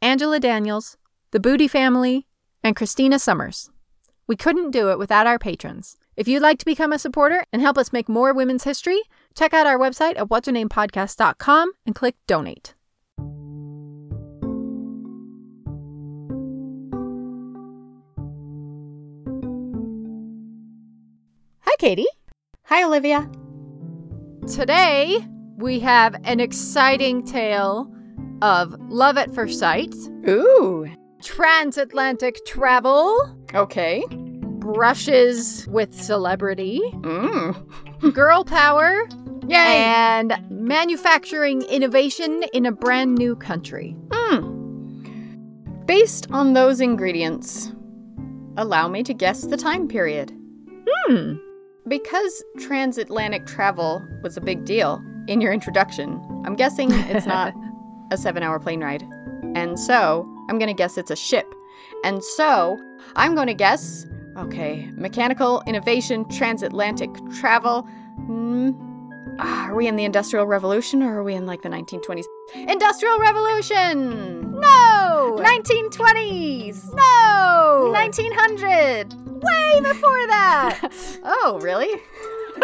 Angela 0.00 0.38
Daniels, 0.38 0.96
the 1.32 1.40
Booty 1.40 1.66
Family, 1.66 2.26
and 2.62 2.76
Christina 2.76 3.18
Summers. 3.18 3.68
We 4.28 4.36
couldn't 4.36 4.70
do 4.70 4.90
it 4.90 4.98
without 4.98 5.26
our 5.26 5.40
patrons. 5.40 5.96
If 6.16 6.28
you'd 6.28 6.42
like 6.42 6.58
to 6.58 6.64
become 6.64 6.92
a 6.92 6.98
supporter 6.98 7.44
and 7.52 7.60
help 7.60 7.76
us 7.76 7.92
make 7.92 8.08
more 8.08 8.32
women's 8.32 8.62
history, 8.64 9.00
check 9.34 9.52
out 9.52 9.66
our 9.66 9.78
website 9.78 10.16
at 10.16 10.30
what's 10.30 10.46
her 10.46 10.52
name 10.52 10.68
podcast.com 10.68 11.72
and 11.84 11.94
click 11.96 12.14
donate. 12.28 12.74
Hi, 21.62 21.74
Katie. 21.78 22.06
Hi, 22.66 22.84
Olivia. 22.84 23.28
Today, 24.46 25.26
we 25.56 25.80
have 25.80 26.14
an 26.22 26.38
exciting 26.38 27.24
tale 27.24 27.92
of 28.42 28.74
love 28.88 29.16
at 29.18 29.34
first 29.34 29.58
sight, 29.58 29.94
Ooh. 30.28 30.86
transatlantic 31.22 32.44
travel, 32.46 33.16
Okay. 33.54 34.04
brushes 34.60 35.66
with 35.68 35.94
celebrity, 35.94 36.80
Mm. 37.00 38.12
girl 38.14 38.44
power, 38.44 39.08
Yay. 39.48 39.56
and 39.56 40.34
manufacturing 40.50 41.62
innovation 41.62 42.42
in 42.52 42.66
a 42.66 42.72
brand 42.72 43.14
new 43.16 43.34
country. 43.34 43.96
Mm. 44.10 45.86
Based 45.86 46.26
on 46.30 46.52
those 46.52 46.80
ingredients, 46.80 47.72
allow 48.58 48.88
me 48.88 49.02
to 49.04 49.14
guess 49.14 49.42
the 49.46 49.56
time 49.56 49.88
period. 49.88 50.32
Hmm. 51.06 51.34
Because 51.86 52.44
transatlantic 52.58 53.46
travel 53.46 54.06
was 54.22 54.36
a 54.36 54.40
big 54.42 54.66
deal 54.66 55.02
in 55.28 55.40
your 55.40 55.52
introduction, 55.52 56.20
I'm 56.44 56.56
guessing 56.56 56.90
it's 56.92 57.24
not 57.26 57.54
a 58.10 58.16
seven 58.16 58.42
hour 58.42 58.58
plane 58.58 58.80
ride. 58.82 59.06
And 59.54 59.78
so, 59.78 60.28
I'm 60.48 60.58
going 60.58 60.68
to 60.68 60.74
guess 60.74 60.98
it's 60.98 61.10
a 61.10 61.16
ship. 61.16 61.54
And 62.04 62.22
so, 62.22 62.78
I'm 63.16 63.34
going 63.34 63.48
to 63.48 63.54
guess 63.54 64.06
okay, 64.36 64.90
mechanical 64.94 65.62
innovation, 65.66 66.28
transatlantic 66.28 67.10
travel. 67.34 67.88
Mm, 68.20 68.88
are 69.40 69.74
we 69.74 69.86
in 69.86 69.96
the 69.96 70.04
Industrial 70.04 70.46
Revolution 70.46 71.02
or 71.02 71.18
are 71.18 71.24
we 71.24 71.34
in 71.34 71.46
like 71.46 71.62
the 71.62 71.68
1920s? 71.68 72.24
Industrial 72.54 73.18
Revolution! 73.18 74.52
No! 74.52 75.38
1920s! 75.40 76.94
no! 76.94 77.90
1900! 77.92 79.14
Way 79.42 79.80
before 79.82 80.26
that! 80.28 80.88
Oh, 81.24 81.58
really? 81.60 82.00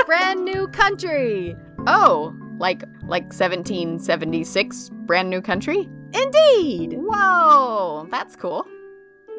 brand 0.06 0.44
new 0.44 0.66
country. 0.69 1.54
Oh, 1.87 2.34
like 2.59 2.83
like 3.06 3.25
1776, 3.25 4.91
brand 5.06 5.31
new 5.31 5.41
country? 5.41 5.88
Indeed. 6.12 6.97
Whoa, 6.98 8.06
that's 8.10 8.37
cool. 8.37 8.66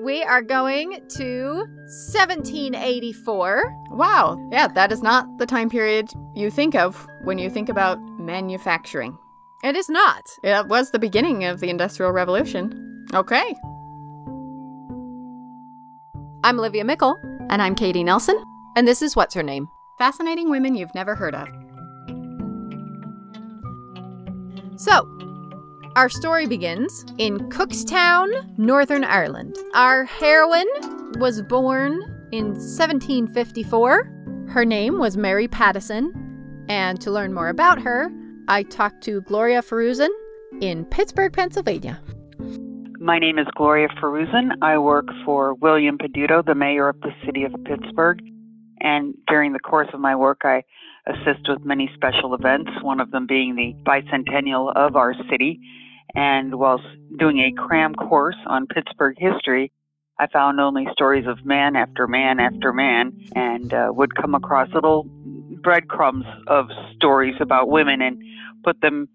We 0.02 0.24
are 0.24 0.42
going 0.42 1.06
to 1.18 1.54
1784. 1.56 3.74
Wow, 3.92 4.50
yeah, 4.52 4.68
that 4.68 4.92
is 4.92 5.02
not 5.02 5.26
the 5.38 5.46
time 5.46 5.70
period 5.70 6.10
you 6.36 6.52
think 6.52 6.76
of 6.76 7.08
when 7.24 7.38
you 7.38 7.50
think 7.50 7.70
about 7.70 7.98
manufacturing. 8.20 9.18
It 9.64 9.76
is 9.76 9.90
not. 9.90 10.30
It 10.44 10.68
was 10.68 10.92
the 10.92 11.00
beginning 11.00 11.46
of 11.46 11.60
the 11.62 11.70
Industrial 11.70 12.12
Revolution. 12.12 13.06
Okay. 13.14 13.56
I'm 16.44 16.60
Olivia 16.60 16.84
Meikle, 16.84 17.18
And 17.50 17.62
I'm 17.62 17.74
Katie 17.74 18.04
Nelson. 18.04 18.36
and 18.76 18.86
this 18.88 19.02
is 19.02 19.16
What's 19.16 19.34
Her 19.34 19.42
Name? 19.44 19.70
Fascinating 19.98 20.50
women 20.50 20.76
you've 20.76 20.94
never 20.94 21.16
heard 21.16 21.34
of. 21.34 21.48
So, 24.78 25.10
our 25.96 26.10
story 26.10 26.48
begins 26.48 27.06
in 27.18 27.50
Cookstown, 27.50 28.58
Northern 28.58 29.06
Ireland. 29.06 29.56
Our 29.74 30.04
heroine 30.04 30.68
was 31.18 31.42
born 31.44 31.94
in 32.34 32.48
1754. 32.48 34.46
Her 34.50 34.66
name 34.66 35.00
was 35.00 35.16
Mary 35.16 35.48
Pattison, 35.48 36.12
and 36.68 37.00
to 37.00 37.10
learn 37.10 37.34
more 37.34 37.48
about 37.48 37.82
her, 37.82 38.12
I 38.50 38.64
talked 38.64 39.02
to 39.04 39.22
Gloria 39.22 39.62
Forouzan 39.62 40.10
in 40.60 40.84
Pittsburgh, 40.86 41.32
Pennsylvania. 41.32 42.02
My 43.00 43.18
name 43.18 43.40
is 43.40 43.48
Gloria 43.56 43.88
Forouzan. 44.02 44.62
I 44.62 44.78
work 44.78 45.08
for 45.24 45.54
William 45.54 45.98
Peduto, 45.98 46.46
the 46.46 46.56
mayor 46.56 46.90
of 46.90 47.00
the 47.00 47.12
city 47.26 47.46
of 47.46 47.54
Pittsburgh. 47.64 48.20
And 48.82 49.14
during 49.28 49.54
the 49.54 49.60
course 49.60 49.88
of 49.94 50.02
my 50.02 50.18
work, 50.18 50.42
I 50.44 50.64
assist 51.08 51.48
with 51.48 51.64
many 51.64 51.90
special 51.96 52.34
events, 52.34 52.72
one 52.82 53.00
of 53.00 53.12
them 53.12 53.28
being 53.28 53.56
the 53.56 53.74
bicentennial 53.84 54.76
of 54.76 54.96
our 54.96 55.14
city. 55.30 55.60
And 56.14 56.56
whilst 56.56 56.86
doing 57.18 57.40
a 57.40 57.52
cram 57.62 57.94
course 57.96 58.38
on 58.48 58.68
Pittsburgh 58.68 59.18
history, 59.18 59.72
I 60.18 60.28
found 60.28 60.60
only 60.60 60.88
stories 60.94 61.28
of 61.28 61.46
man 61.46 61.76
after 61.76 62.08
man 62.08 62.40
after 62.40 62.72
man 62.72 63.20
and 63.36 63.74
uh, 63.74 63.88
would 63.92 64.16
come 64.16 64.34
across 64.34 64.70
little 64.74 65.04
breadcrumbs 65.62 66.26
of 66.48 66.68
stories 66.96 67.36
about 67.42 67.70
women 67.70 68.02
and 68.02 68.22
put 68.64 68.80
them 68.82 69.10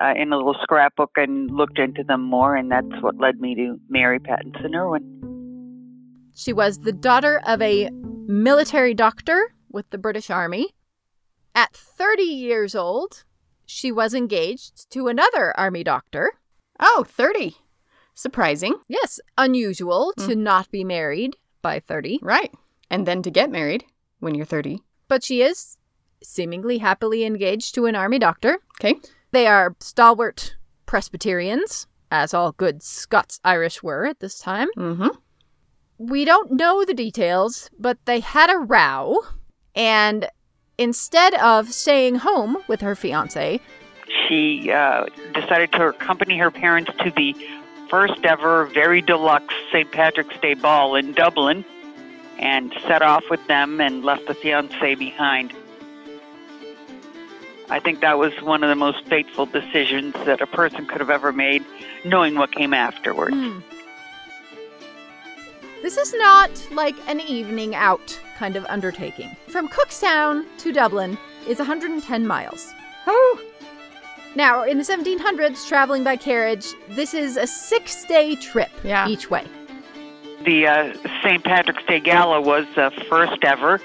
uh, 0.00 0.14
in 0.16 0.32
a 0.32 0.36
little 0.36 0.56
scrapbook 0.62 1.10
and 1.16 1.50
looked 1.50 1.78
into 1.78 2.04
them 2.04 2.22
more, 2.22 2.54
and 2.56 2.70
that's 2.70 3.02
what 3.02 3.16
led 3.16 3.40
me 3.40 3.54
to 3.56 3.80
Mary 3.88 4.18
Pattison 4.18 4.74
Irwin. 4.74 6.30
She 6.34 6.52
was 6.52 6.78
the 6.78 6.92
daughter 6.92 7.42
of 7.46 7.60
a 7.60 7.90
military 8.26 8.94
doctor 8.94 9.52
with 9.70 9.90
the 9.90 9.98
British 9.98 10.30
Army. 10.30 10.68
At 11.58 11.74
30 11.74 12.22
years 12.22 12.76
old, 12.76 13.24
she 13.66 13.90
was 13.90 14.14
engaged 14.14 14.88
to 14.92 15.08
another 15.08 15.52
Army 15.58 15.82
doctor. 15.82 16.34
Oh, 16.78 17.04
30. 17.08 17.56
Surprising. 18.14 18.76
Yes, 18.86 19.18
unusual 19.36 20.12
to 20.18 20.36
not 20.36 20.70
be 20.70 20.84
married 20.84 21.36
by 21.60 21.80
30, 21.80 22.20
Right. 22.22 22.54
And 22.88 23.06
then 23.08 23.22
to 23.22 23.30
get 23.32 23.50
married 23.50 23.84
when 24.20 24.36
you're 24.36 24.46
30. 24.46 24.82
but 25.08 25.24
she 25.24 25.42
is 25.42 25.78
seemingly 26.22 26.78
happily 26.78 27.24
engaged 27.24 27.74
to 27.74 27.86
an 27.86 27.96
Army 27.96 28.20
doctor. 28.20 28.58
Okay. 28.78 28.94
They 29.32 29.48
are 29.48 29.74
stalwart 29.80 30.54
Presbyterians, 30.86 31.88
as 32.12 32.32
all 32.32 32.52
good 32.52 32.84
Scots 32.84 33.40
Irish 33.42 33.82
were 33.82 34.06
at 34.06 34.20
this 34.20 34.38
time. 34.38 34.68
Mm-hmm. 34.76 35.08
We 35.98 36.24
don't 36.24 36.52
know 36.52 36.84
the 36.84 36.94
details, 36.94 37.68
but 37.80 37.98
they 38.04 38.20
had 38.20 38.48
a 38.48 38.58
row, 38.58 39.16
and 39.74 40.28
instead 40.78 41.34
of 41.34 41.72
staying 41.72 42.16
home 42.16 42.58
with 42.68 42.80
her 42.80 42.94
fiance, 42.94 43.60
She 44.26 44.72
uh, 44.72 45.06
decided 45.34 45.72
to 45.72 45.88
accompany 45.88 46.38
her 46.38 46.50
parents 46.50 46.90
to 47.00 47.10
the 47.10 47.36
first 47.90 48.24
ever 48.24 48.66
very 48.66 49.02
deluxe 49.02 49.54
St. 49.70 49.90
Patrick's 49.92 50.38
Day 50.40 50.54
ball 50.54 50.94
in 50.94 51.12
Dublin 51.12 51.64
and 52.38 52.72
set 52.86 53.02
off 53.02 53.24
with 53.28 53.44
them 53.48 53.80
and 53.80 54.04
left 54.04 54.26
the 54.26 54.34
fiance 54.34 54.94
behind. 54.94 55.52
I 57.70 57.80
think 57.80 58.00
that 58.00 58.16
was 58.16 58.32
one 58.40 58.62
of 58.62 58.70
the 58.70 58.76
most 58.76 59.04
fateful 59.06 59.44
decisions 59.44 60.14
that 60.24 60.40
a 60.40 60.46
person 60.46 60.86
could 60.86 61.00
have 61.00 61.10
ever 61.10 61.32
made, 61.32 61.64
knowing 62.04 62.36
what 62.36 62.52
came 62.52 62.72
afterwards. 62.72 63.34
Hmm. 63.34 63.58
This 65.82 65.96
is 65.96 66.12
not 66.14 66.50
like 66.72 66.94
an 67.08 67.20
evening 67.20 67.74
out 67.74 68.18
kind 68.36 68.56
of 68.56 68.64
undertaking. 68.66 69.36
From 69.48 69.68
Cookstown 69.68 70.44
to 70.58 70.72
Dublin 70.72 71.16
is 71.46 71.58
110 71.58 72.26
miles. 72.26 72.72
Oh, 73.06 73.40
Now, 74.34 74.62
in 74.64 74.78
the 74.78 74.84
1700s, 74.84 75.66
traveling 75.66 76.04
by 76.04 76.16
carriage, 76.16 76.66
this 76.90 77.14
is 77.14 77.36
a 77.36 77.46
six 77.46 78.04
day 78.04 78.36
trip 78.36 78.70
Yeah. 78.84 79.08
each 79.08 79.30
way. 79.30 79.44
The 80.44 80.66
uh, 80.66 80.94
St. 81.22 81.42
Patrick's 81.42 81.82
Day 81.84 82.00
Gala 82.00 82.40
was 82.40 82.64
the 82.76 82.90
first 83.08 83.42
ever. 83.44 83.80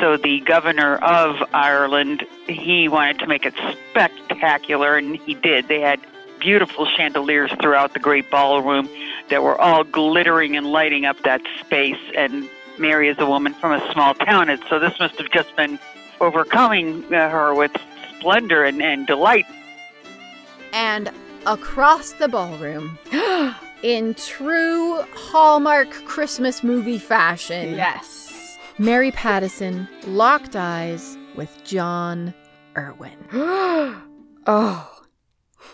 So 0.00 0.16
the 0.16 0.40
governor 0.40 0.96
of 0.96 1.36
Ireland, 1.52 2.24
he 2.46 2.88
wanted 2.88 3.18
to 3.18 3.26
make 3.26 3.44
it 3.44 3.54
spectacular, 3.90 4.96
and 4.96 5.16
he 5.16 5.34
did. 5.34 5.68
They 5.68 5.80
had 5.80 6.00
beautiful 6.42 6.86
chandeliers 6.86 7.52
throughout 7.60 7.94
the 7.94 8.00
great 8.00 8.28
ballroom 8.30 8.88
that 9.30 9.42
were 9.42 9.58
all 9.60 9.84
glittering 9.84 10.56
and 10.56 10.66
lighting 10.66 11.04
up 11.04 11.16
that 11.22 11.40
space. 11.60 12.00
And 12.16 12.48
Mary 12.78 13.08
is 13.08 13.16
a 13.18 13.26
woman 13.26 13.54
from 13.54 13.72
a 13.72 13.92
small 13.92 14.14
town, 14.14 14.50
and 14.50 14.60
so 14.68 14.78
this 14.80 14.98
must 14.98 15.16
have 15.18 15.30
just 15.30 15.54
been 15.56 15.78
overcoming 16.20 17.04
uh, 17.14 17.30
her 17.30 17.54
with 17.54 17.70
splendor 18.18 18.64
and, 18.64 18.82
and 18.82 19.06
delight. 19.06 19.46
And 20.72 21.10
across 21.46 22.12
the 22.14 22.28
ballroom, 22.28 22.98
in 23.82 24.14
true 24.14 25.02
Hallmark 25.14 25.90
Christmas 26.04 26.64
movie 26.64 26.98
fashion, 26.98 27.74
Yes. 27.76 28.58
Mary 28.78 29.12
Pattison 29.12 29.86
locked 30.06 30.56
eyes 30.56 31.16
with 31.36 31.62
John 31.62 32.34
Irwin, 32.76 33.16
oh. 34.46 35.01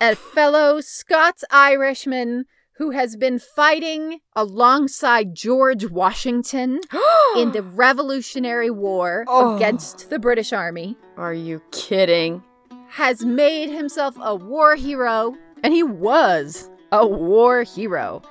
A 0.00 0.14
fellow 0.14 0.81
Scots 0.81 1.44
Irishman 1.50 2.44
who 2.76 2.90
has 2.90 3.17
been 3.17 3.38
fighting 3.40 4.20
alongside 4.37 5.35
George 5.35 5.85
Washington 5.87 6.81
in 7.37 7.50
the 7.52 7.62
Revolutionary 7.62 8.70
War 8.70 9.25
Oh. 9.26 9.56
against 9.56 10.11
the 10.11 10.19
British 10.19 10.52
Army, 10.52 10.96
Are 11.17 11.35
you 11.35 11.61
kidding? 11.73 12.43
has 12.90 13.25
made 13.25 13.69
himself 13.69 14.17
a 14.20 14.35
war 14.35 14.75
hero, 14.76 15.35
and 15.62 15.75
he 15.75 15.82
was 15.82 16.70
a 16.93 17.06
war 17.06 17.62
hero. 17.64 18.23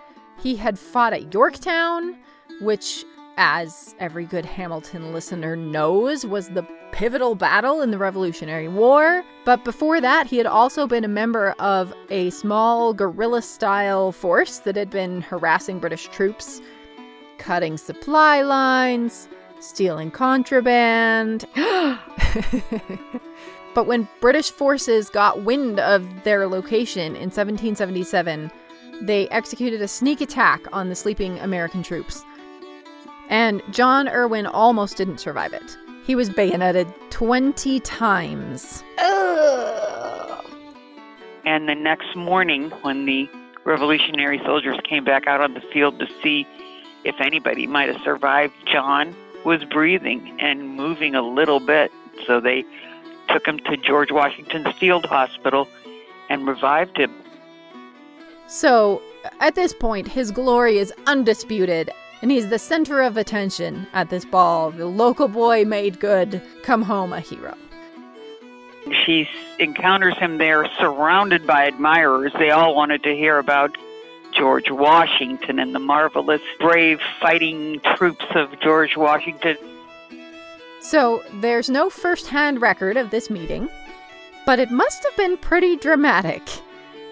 He 0.42 0.56
had 0.56 0.80
fought 0.80 1.13
at 1.13 1.33
Yorktown, 1.33 2.15
which, 2.62 3.04
as 3.37 3.95
every 3.99 4.25
good 4.25 4.45
Hamilton 4.45 5.13
listener 5.13 5.55
knows, 5.55 6.25
was 6.25 6.49
the 6.49 6.67
pivotal 6.91 7.35
battle 7.35 7.81
in 7.81 7.91
the 7.91 7.97
Revolutionary 7.97 8.67
War. 8.67 9.23
But 9.45 9.63
before 9.63 10.01
that, 10.01 10.27
he 10.27 10.37
had 10.37 10.45
also 10.45 10.87
been 10.87 11.03
a 11.03 11.09
member 11.09 11.51
of 11.59 11.93
a 12.09 12.29
small 12.31 12.93
guerrilla 12.93 13.41
style 13.41 14.11
force 14.11 14.59
that 14.59 14.75
had 14.75 14.89
been 14.89 15.21
harassing 15.21 15.79
British 15.79 16.07
troops, 16.07 16.61
cutting 17.37 17.77
supply 17.77 18.41
lines, 18.41 19.29
stealing 19.59 20.11
contraband. 20.11 21.45
But 23.77 23.85
when 23.85 24.07
British 24.21 24.49
forces 24.49 25.07
got 25.07 25.43
wind 25.43 25.79
of 25.79 26.23
their 26.23 26.47
location 26.47 27.15
in 27.15 27.29
1777, 27.29 28.49
they 29.03 29.29
executed 29.29 29.83
a 29.83 29.87
sneak 29.87 30.19
attack 30.19 30.65
on 30.73 30.89
the 30.89 30.95
sleeping 30.95 31.37
American 31.37 31.83
troops. 31.83 32.23
And 33.29 33.62
John 33.71 34.07
Irwin 34.07 34.45
almost 34.45 34.97
didn't 34.97 35.19
survive 35.19 35.53
it. 35.53 35.77
He 36.06 36.15
was 36.15 36.29
bayoneted 36.29 36.88
20 37.09 37.79
times. 37.81 38.83
And 41.45 41.68
the 41.68 41.75
next 41.75 42.15
morning, 42.15 42.71
when 42.81 43.06
the 43.06 43.29
Revolutionary 43.65 44.39
soldiers 44.45 44.77
came 44.83 45.03
back 45.03 45.27
out 45.27 45.41
on 45.41 45.53
the 45.53 45.59
field 45.59 46.00
to 46.00 46.07
see 46.24 46.47
if 47.03 47.15
anybody 47.19 47.68
might 47.68 47.89
have 47.89 48.01
survived, 48.01 48.53
John 48.65 49.13
was 49.44 49.63
breathing 49.65 50.38
and 50.39 50.69
moving 50.69 51.15
a 51.15 51.21
little 51.21 51.59
bit. 51.59 51.91
So 52.25 52.39
they 52.39 52.65
took 53.30 53.45
him 53.45 53.59
to 53.59 53.75
George 53.77 54.12
Washington's 54.12 54.73
Field 54.77 55.06
Hospital 55.06 55.68
and 56.30 56.47
revived 56.47 56.97
him. 56.97 57.13
So, 58.47 59.01
at 59.41 59.56
this 59.56 59.73
point, 59.73 60.07
his 60.07 60.31
glory 60.31 60.77
is 60.77 60.94
undisputed, 61.06 61.91
and 62.21 62.31
he's 62.31 62.49
the 62.49 62.59
center 62.59 63.01
of 63.01 63.17
attention 63.17 63.87
at 63.93 64.09
this 64.09 64.25
ball. 64.25 64.71
The 64.71 64.85
local 64.85 65.27
boy 65.27 65.65
made 65.65 65.99
good, 65.99 66.41
come 66.63 66.81
home 66.81 67.13
a 67.13 67.19
hero. 67.19 67.55
She 69.05 69.27
encounters 69.59 70.17
him 70.17 70.37
there 70.37 70.65
surrounded 70.79 71.45
by 71.45 71.65
admirers. 71.65 72.31
They 72.39 72.51
all 72.51 72.75
wanted 72.75 73.03
to 73.03 73.15
hear 73.15 73.37
about 73.37 73.75
George 74.33 74.69
Washington 74.69 75.59
and 75.59 75.73
the 75.73 75.79
marvelous, 75.79 76.41
brave 76.59 76.99
fighting 77.19 77.81
troops 77.95 78.25
of 78.35 78.59
George 78.59 78.95
Washington. 78.95 79.57
So, 80.79 81.23
there's 81.33 81.69
no 81.69 81.89
first 81.89 82.27
hand 82.27 82.61
record 82.61 82.97
of 82.97 83.09
this 83.09 83.29
meeting, 83.29 83.67
but 84.45 84.59
it 84.59 84.71
must 84.71 85.03
have 85.03 85.17
been 85.17 85.37
pretty 85.37 85.75
dramatic. 85.75 86.43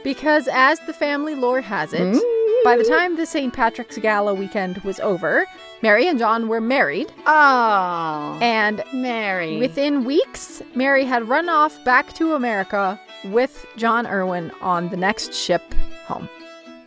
Because, 0.04 0.48
as 0.52 0.80
the 0.82 0.94
family 0.94 1.34
lore 1.34 1.62
has 1.62 1.92
it, 1.92 2.02
mm. 2.02 2.35
By 2.66 2.76
the 2.78 2.84
time 2.84 3.16
the 3.16 3.26
St. 3.26 3.54
Patrick's 3.54 3.98
Gala 3.98 4.34
weekend 4.34 4.80
was 4.80 5.00
over, 5.00 5.46
Mary 5.82 6.08
and 6.08 6.18
John 6.20 6.48
were 6.48 6.60
married, 6.62 7.12
Oh. 7.26 8.38
and 8.42 8.84
Mary. 8.94 9.58
within 9.58 10.04
weeks, 10.04 10.62
Mary 10.74 11.06
had 11.06 11.30
run 11.30 11.48
off 11.48 11.82
back 11.86 12.14
to 12.14 12.34
America 12.34 13.00
with 13.26 13.66
John 13.78 14.06
Irwin 14.08 14.52
on 14.62 14.90
the 14.90 14.98
next 14.98 15.34
ship 15.34 15.62
home. 16.08 16.28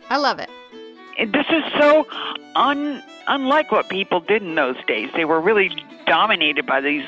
I 0.09 0.17
love 0.17 0.39
it. 0.39 0.49
This 1.31 1.45
is 1.49 1.63
so 1.79 2.05
un, 2.55 3.01
unlike 3.27 3.71
what 3.71 3.89
people 3.89 4.19
did 4.21 4.41
in 4.41 4.55
those 4.55 4.77
days. 4.87 5.09
They 5.15 5.25
were 5.25 5.41
really 5.41 5.69
dominated 6.07 6.65
by 6.65 6.81
these 6.81 7.03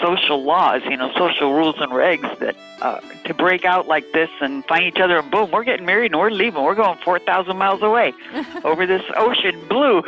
social 0.00 0.42
laws, 0.42 0.82
you 0.84 0.96
know, 0.96 1.12
social 1.16 1.52
rules 1.52 1.76
and 1.78 1.92
regs 1.92 2.38
that 2.38 2.56
uh, 2.80 3.00
to 3.24 3.34
break 3.34 3.64
out 3.64 3.86
like 3.86 4.12
this 4.12 4.30
and 4.40 4.64
find 4.66 4.84
each 4.84 4.98
other 4.98 5.18
and 5.18 5.30
boom, 5.30 5.50
we're 5.50 5.64
getting 5.64 5.86
married 5.86 6.12
and 6.12 6.20
we're 6.20 6.30
leaving. 6.30 6.62
We're 6.62 6.74
going 6.74 6.98
4,000 7.04 7.56
miles 7.56 7.82
away 7.82 8.12
over 8.64 8.86
this 8.86 9.02
ocean 9.16 9.66
blue. 9.68 10.02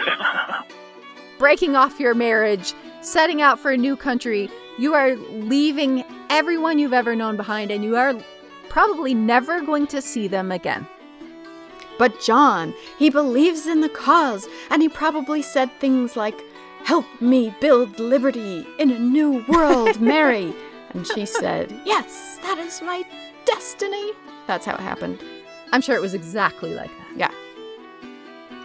breaking 1.38 1.76
off 1.76 2.00
your 2.00 2.14
marriage, 2.14 2.74
setting 3.00 3.40
out 3.40 3.58
for 3.58 3.70
a 3.70 3.76
new 3.76 3.96
country, 3.96 4.50
you 4.78 4.94
are 4.94 5.16
leaving 5.16 6.04
everyone 6.30 6.78
you've 6.78 6.92
ever 6.92 7.16
known 7.16 7.36
behind, 7.36 7.70
and 7.70 7.84
you 7.84 7.96
are 7.96 8.14
probably 8.68 9.14
never 9.14 9.60
going 9.60 9.86
to 9.88 10.02
see 10.02 10.28
them 10.28 10.52
again. 10.52 10.86
But 11.98 12.20
John, 12.20 12.74
he 12.98 13.10
believes 13.10 13.66
in 13.66 13.80
the 13.80 13.88
cause, 13.88 14.46
and 14.70 14.82
he 14.82 14.88
probably 14.88 15.42
said 15.42 15.70
things 15.72 16.16
like, 16.16 16.40
Help 16.84 17.06
me 17.20 17.54
build 17.60 17.98
liberty 18.00 18.66
in 18.78 18.90
a 18.90 18.98
new 18.98 19.44
world, 19.48 20.00
Mary. 20.00 20.54
and 20.90 21.06
she 21.06 21.26
said, 21.40 21.74
Yes, 21.84 22.38
that 22.42 22.58
is 22.58 22.80
my 22.82 23.02
destiny. 23.44 24.12
That's 24.46 24.64
how 24.66 24.74
it 24.74 24.80
happened. 24.80 25.18
I'm 25.72 25.80
sure 25.82 25.94
it 25.96 26.00
was 26.02 26.14
exactly 26.14 26.72
like 26.74 26.90
that. 26.90 27.16
Yeah. 27.16 27.30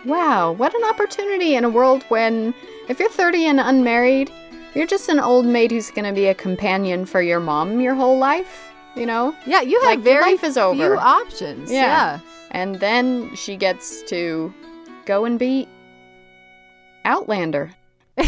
Wow, 0.06 0.51
what 0.54 0.74
an 0.74 0.83
opportunity 0.86 1.55
in 1.55 1.63
a 1.63 1.70
world 1.70 2.03
when, 2.10 2.53
if 2.89 3.00
you're 3.00 3.10
30 3.10 3.46
and 3.46 3.60
unmarried, 3.60 4.32
you're 4.74 4.88
just 4.88 5.08
an 5.10 5.20
old 5.20 5.46
maid 5.46 5.72
who's 5.72 5.91
going 5.91 6.05
to 6.05 6.13
be 6.13 6.27
a 6.27 6.34
companion 6.34 7.05
for 7.05 7.22
your 7.22 7.39
mom 7.39 7.79
your 7.79 7.96
whole 7.96 8.17
life, 8.17 8.70
you 8.96 9.05
know? 9.05 9.34
Yeah, 9.46 9.62
you 9.62 9.79
have 9.82 9.89
Like, 9.91 10.00
very 10.00 10.22
life 10.34 10.43
is 10.43 10.53
few 10.55 10.62
over. 10.63 10.98
options. 10.98 11.72
Yeah. 11.72 12.20
And 12.51 12.75
then 12.79 13.34
she 13.36 13.55
gets 13.55 14.01
to 14.03 14.53
go 15.05 15.25
and 15.25 15.38
be 15.39 15.67
Outlander. 17.05 17.72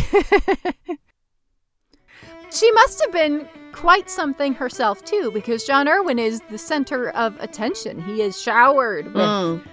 She 2.52 2.72
must 2.72 3.02
have 3.02 3.12
been 3.12 3.48
quite 3.74 4.10
something 4.10 4.54
herself 4.54 5.04
too, 5.04 5.30
because 5.34 5.66
John 5.66 5.90
Irwin 5.90 6.20
is 6.20 6.42
the 6.50 6.58
center 6.58 7.10
of 7.10 7.38
attention. 7.42 8.02
He 8.02 8.22
is 8.22 8.42
showered 8.42 9.08
with 9.14 9.16
Mm, 9.26 9.64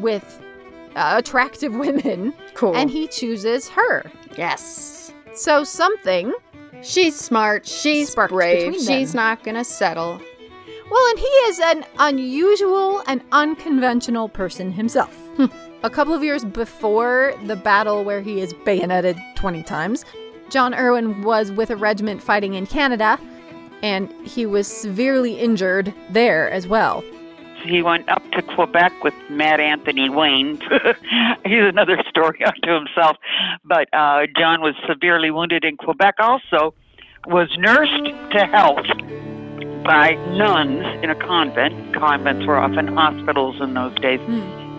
with 0.00 0.42
uh, 0.96 1.14
attractive 1.18 1.74
women, 1.74 2.32
cool. 2.54 2.74
and 2.74 2.90
he 2.90 3.06
chooses 3.08 3.68
her. 3.68 4.10
yes. 4.36 5.12
So 5.34 5.64
something 5.64 6.32
She's 6.82 7.14
smart. 7.16 7.66
She's 7.66 8.14
brave. 8.14 8.74
She's 8.76 9.14
not 9.14 9.44
going 9.44 9.54
to 9.54 9.62
settle. 9.64 10.20
Well, 10.90 11.06
and 11.10 11.18
he 11.18 11.26
is 11.26 11.60
an 11.60 11.84
unusual 11.98 13.02
and 13.06 13.22
unconventional 13.30 14.28
person 14.28 14.72
himself. 14.72 15.16
A 15.84 15.90
couple 15.90 16.14
of 16.14 16.22
years 16.22 16.44
before 16.44 17.34
the 17.44 17.56
battle 17.56 18.04
where 18.04 18.20
he 18.20 18.40
is 18.40 18.54
bayoneted 18.64 19.16
20 19.34 19.62
times, 19.64 20.04
John 20.48 20.74
Irwin 20.74 21.22
was 21.22 21.50
with 21.50 21.70
a 21.70 21.76
regiment 21.76 22.22
fighting 22.22 22.54
in 22.54 22.66
Canada, 22.66 23.18
and 23.82 24.12
he 24.24 24.46
was 24.46 24.68
severely 24.68 25.38
injured 25.40 25.92
there 26.10 26.48
as 26.50 26.68
well. 26.68 27.02
he 27.64 27.80
went 27.82 28.08
up 28.08 28.22
to 28.32 28.42
Quebec 28.42 28.92
with 29.02 29.14
Mad 29.30 29.60
Anthony 29.60 30.08
Wayne. 30.08 30.60
He's 31.44 31.64
another 31.64 32.00
story 32.08 32.44
unto 32.46 32.72
himself. 32.74 33.16
But 33.64 33.88
uh, 33.92 34.26
John 34.36 34.60
was 34.60 34.74
severely 34.88 35.30
wounded 35.30 35.64
in 35.64 35.76
Quebec 35.76 36.14
also, 36.20 36.74
was 37.26 37.48
nursed 37.58 38.04
to 38.32 38.46
health 38.46 38.86
by 39.84 40.12
nuns 40.36 40.84
in 41.02 41.10
a 41.10 41.14
convent. 41.16 41.94
Convents 41.94 42.46
were 42.46 42.58
often 42.58 42.86
hospitals 42.88 43.60
in 43.60 43.74
those 43.74 43.94
days. 44.00 44.20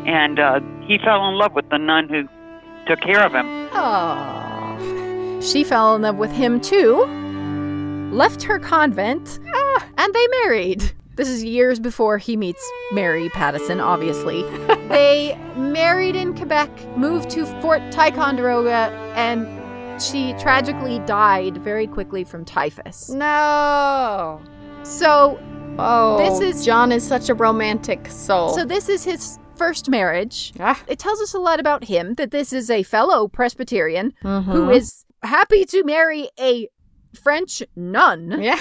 And 0.05 0.39
uh, 0.39 0.59
he 0.81 0.97
fell 0.97 1.27
in 1.29 1.35
love 1.35 1.53
with 1.53 1.69
the 1.69 1.77
nun 1.77 2.09
who 2.09 2.27
took 2.87 2.99
care 3.01 3.23
of 3.25 3.33
him. 3.33 3.45
Oh. 3.73 5.39
She 5.41 5.63
fell 5.63 5.95
in 5.95 6.01
love 6.01 6.17
with 6.17 6.31
him 6.31 6.59
too, 6.61 7.05
left 8.13 8.43
her 8.43 8.59
convent, 8.59 9.39
and 9.97 10.13
they 10.13 10.27
married. 10.43 10.91
This 11.15 11.29
is 11.29 11.43
years 11.43 11.79
before 11.79 12.17
he 12.17 12.35
meets 12.35 12.67
Mary 12.91 13.29
Pattison, 13.29 13.79
obviously. 13.79 14.41
they 14.89 15.37
married 15.55 16.15
in 16.15 16.33
Quebec, 16.35 16.69
moved 16.97 17.29
to 17.31 17.45
Fort 17.61 17.81
Ticonderoga, 17.91 18.89
and 19.15 20.01
she 20.01 20.33
tragically 20.33 20.99
died 20.99 21.57
very 21.57 21.85
quickly 21.87 22.23
from 22.23 22.43
typhus. 22.45 23.09
No. 23.09 24.41
So, 24.83 25.39
Oh, 25.77 26.17
This 26.17 26.55
is- 26.55 26.65
John 26.65 26.91
is 26.91 27.05
such 27.07 27.29
a 27.29 27.33
romantic 27.33 28.07
soul. 28.07 28.49
so 28.49 28.63
this 28.65 28.89
is 28.89 29.03
his 29.03 29.39
first 29.55 29.89
marriage. 29.89 30.53
ah. 30.59 30.81
It 30.87 30.99
tells 30.99 31.21
us 31.21 31.33
a 31.33 31.39
lot 31.39 31.59
about 31.59 31.85
him 31.85 32.15
that 32.15 32.31
this 32.31 32.51
is 32.53 32.69
a 32.69 32.83
fellow 32.83 33.27
Presbyterian 33.27 34.13
who 34.21 34.27
Mhm. 34.29 34.75
is 34.75 35.05
happy 35.23 35.65
to 35.65 35.83
marry 35.83 36.29
a 36.39 36.69
French 37.21 37.61
nun. 37.75 38.41
yeah. 38.41 38.59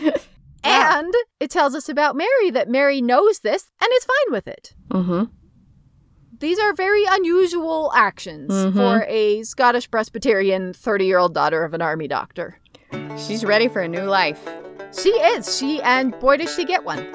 And 0.62 1.14
it 1.40 1.50
tells 1.50 1.74
us 1.74 1.88
about 1.88 2.16
Mary 2.16 2.50
that 2.50 2.68
Mary 2.68 3.00
knows 3.00 3.40
this 3.40 3.70
and 3.80 3.88
is 3.96 4.04
fine 4.04 4.32
with 4.32 4.46
it. 4.46 4.74
mm-hmm. 4.90 5.24
These 6.38 6.58
are 6.58 6.72
very 6.74 7.04
unusual 7.08 7.90
actions 7.94 8.50
Mhm. 8.50 8.74
for 8.74 9.04
a 9.08 9.42
Scottish 9.42 9.90
Presbyterian 9.90 10.72
30 10.74 11.06
year 11.06 11.18
old 11.18 11.32
daughter 11.34 11.64
of 11.64 11.72
an 11.74 11.80
army 11.82 12.08
doctor. 12.08 12.58
She's 13.16 13.44
ready 13.44 13.68
for 13.68 13.80
a 13.80 13.88
new 13.88 14.02
life. 14.04 14.40
She 14.92 15.10
is. 15.10 15.56
She, 15.56 15.80
and 15.82 16.18
boy, 16.18 16.36
does 16.38 16.54
she 16.54 16.64
get 16.64 16.84
one. 16.84 17.06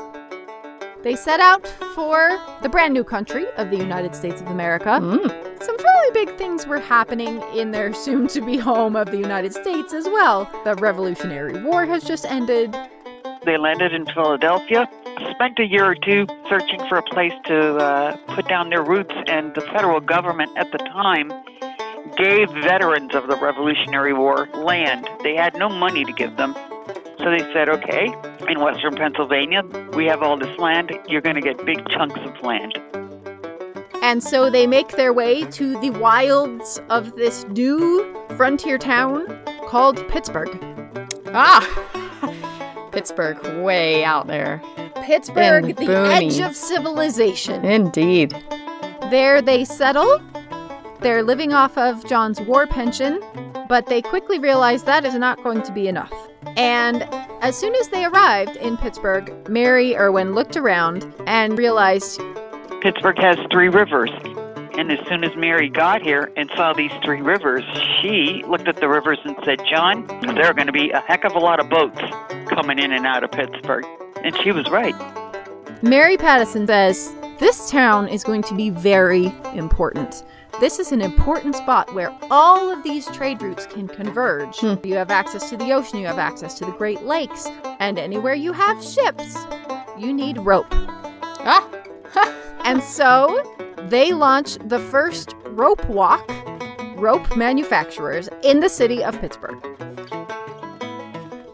They 1.05 1.15
set 1.15 1.39
out 1.39 1.67
for 1.93 2.35
the 2.63 2.67
brand 2.67 2.91
new 2.95 3.03
country 3.03 3.45
of 3.57 3.69
the 3.69 3.77
United 3.77 4.15
States 4.15 4.41
of 4.41 4.47
America. 4.47 4.97
Mm. 4.99 5.63
Some 5.63 5.77
fairly 5.77 6.11
big 6.13 6.35
things 6.35 6.65
were 6.65 6.79
happening 6.79 7.43
in 7.53 7.69
their 7.69 7.93
soon 8.05 8.27
to 8.29 8.41
be 8.41 8.57
home 8.57 8.95
of 8.95 9.11
the 9.11 9.17
United 9.17 9.53
States 9.53 9.93
as 9.93 10.05
well. 10.05 10.49
The 10.63 10.73
Revolutionary 10.73 11.61
War 11.61 11.85
has 11.85 12.03
just 12.03 12.25
ended. 12.25 12.75
They 13.45 13.55
landed 13.55 13.93
in 13.93 14.07
Philadelphia, 14.07 14.89
spent 15.29 15.59
a 15.59 15.65
year 15.67 15.85
or 15.85 15.93
two 15.93 16.25
searching 16.49 16.79
for 16.89 16.97
a 16.97 17.03
place 17.03 17.33
to 17.45 17.75
uh, 17.75 18.17
put 18.33 18.47
down 18.47 18.71
their 18.71 18.83
roots, 18.83 19.13
and 19.27 19.53
the 19.53 19.61
federal 19.61 19.99
government 19.99 20.57
at 20.57 20.71
the 20.71 20.79
time 20.79 21.31
gave 22.17 22.49
veterans 22.63 23.13
of 23.13 23.27
the 23.27 23.35
Revolutionary 23.35 24.13
War 24.13 24.49
land. 24.55 25.07
They 25.21 25.35
had 25.35 25.55
no 25.55 25.69
money 25.69 26.03
to 26.03 26.13
give 26.13 26.35
them. 26.35 26.55
So 27.17 27.31
they 27.31 27.39
said, 27.53 27.69
okay, 27.69 28.13
in 28.49 28.59
western 28.59 28.95
Pennsylvania, 28.95 29.63
we 29.93 30.05
have 30.05 30.21
all 30.21 30.37
this 30.37 30.57
land. 30.59 30.91
You're 31.07 31.21
going 31.21 31.35
to 31.35 31.41
get 31.41 31.65
big 31.65 31.87
chunks 31.89 32.19
of 32.19 32.39
land. 32.41 32.77
And 34.03 34.23
so 34.23 34.49
they 34.49 34.67
make 34.67 34.89
their 34.89 35.13
way 35.13 35.45
to 35.51 35.79
the 35.79 35.89
wilds 35.91 36.79
of 36.89 37.15
this 37.15 37.45
new 37.47 38.05
frontier 38.35 38.77
town 38.77 39.25
called 39.67 40.07
Pittsburgh. 40.09 40.49
Ah. 41.33 41.63
Pittsburgh, 42.91 43.41
way 43.63 44.03
out 44.03 44.27
there. 44.27 44.61
Pittsburgh, 45.03 45.65
In 45.69 45.75
the 45.75 45.81
boonies. 45.85 46.39
edge 46.39 46.39
of 46.39 46.55
civilization. 46.55 47.65
Indeed. 47.65 48.31
There 49.09 49.41
they 49.41 49.65
settle. 49.65 50.21
They're 51.01 51.23
living 51.23 51.53
off 51.53 51.77
of 51.77 52.05
John's 52.05 52.39
war 52.41 52.65
pension, 52.67 53.21
but 53.67 53.87
they 53.87 54.01
quickly 54.01 54.39
realized 54.39 54.85
that 54.85 55.05
is 55.05 55.15
not 55.15 55.43
going 55.43 55.61
to 55.63 55.71
be 55.71 55.87
enough. 55.87 56.13
And 56.57 57.03
as 57.41 57.57
soon 57.57 57.75
as 57.75 57.89
they 57.89 58.05
arrived 58.05 58.55
in 58.57 58.77
Pittsburgh, 58.77 59.49
Mary 59.49 59.95
Irwin 59.95 60.33
looked 60.33 60.57
around 60.57 61.13
and 61.27 61.57
realized 61.57 62.21
Pittsburgh 62.81 63.17
has 63.19 63.37
three 63.51 63.69
rivers. 63.69 64.11
And 64.77 64.91
as 64.91 64.99
soon 65.07 65.23
as 65.23 65.35
Mary 65.37 65.69
got 65.69 66.01
here 66.01 66.31
and 66.35 66.51
saw 66.55 66.73
these 66.73 66.91
three 67.03 67.21
rivers, 67.21 67.63
she 68.01 68.43
looked 68.45 68.67
at 68.67 68.75
the 68.75 68.89
rivers 68.89 69.19
and 69.23 69.35
said, 69.45 69.61
John, 69.69 70.05
there 70.35 70.45
are 70.45 70.53
going 70.53 70.67
to 70.67 70.73
be 70.73 70.91
a 70.91 70.99
heck 70.99 71.23
of 71.23 71.33
a 71.33 71.39
lot 71.39 71.59
of 71.59 71.69
boats 71.69 71.99
coming 72.49 72.77
in 72.77 72.91
and 72.91 73.05
out 73.05 73.23
of 73.23 73.31
Pittsburgh. 73.31 73.85
And 74.23 74.35
she 74.43 74.51
was 74.51 74.69
right. 74.69 74.95
Mary 75.81 76.17
Pattison 76.17 76.67
says, 76.67 77.13
This 77.39 77.69
town 77.69 78.07
is 78.07 78.23
going 78.23 78.41
to 78.43 78.55
be 78.55 78.69
very 78.69 79.33
important. 79.53 80.23
This 80.59 80.79
is 80.79 80.93
an 80.93 81.01
important 81.01 81.53
spot 81.55 81.93
where 81.93 82.17
all 82.31 82.69
of 82.69 82.81
these 82.81 83.07
trade 83.07 83.41
routes 83.41 83.65
can 83.65 83.89
converge. 83.89 84.57
Hmm. 84.59 84.75
You 84.85 84.95
have 84.95 85.11
access 85.11 85.49
to 85.49 85.57
the 85.57 85.73
ocean, 85.73 85.99
you 85.99 86.07
have 86.07 86.17
access 86.17 86.57
to 86.59 86.65
the 86.65 86.71
Great 86.71 87.03
Lakes, 87.03 87.49
and 87.79 87.99
anywhere 87.99 88.35
you 88.35 88.53
have 88.53 88.81
ships, 88.81 89.35
you 89.97 90.13
need 90.13 90.37
rope. 90.37 90.67
Ah. 90.71 91.69
And 92.63 92.81
so 92.81 93.43
they 93.89 94.13
launch 94.13 94.57
the 94.65 94.79
first 94.79 95.35
rope 95.47 95.85
walk, 95.89 96.25
rope 96.95 97.35
manufacturers 97.35 98.29
in 98.41 98.61
the 98.61 98.69
city 98.69 99.03
of 99.03 99.19
Pittsburgh. 99.19 99.61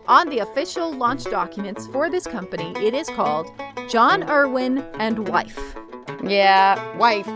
On 0.08 0.29
the 0.29 0.39
official 0.39 0.93
launch 0.93 1.24
documents 1.24 1.88
for 1.88 2.10
this 2.10 2.27
company, 2.27 2.72
it 2.86 2.93
is 2.93 3.10
called 3.10 3.51
John 3.89 4.29
Irwin 4.29 4.86
and 5.00 5.27
Wife. 5.27 5.75
Yeah, 6.24 6.98
wife. 6.98 7.27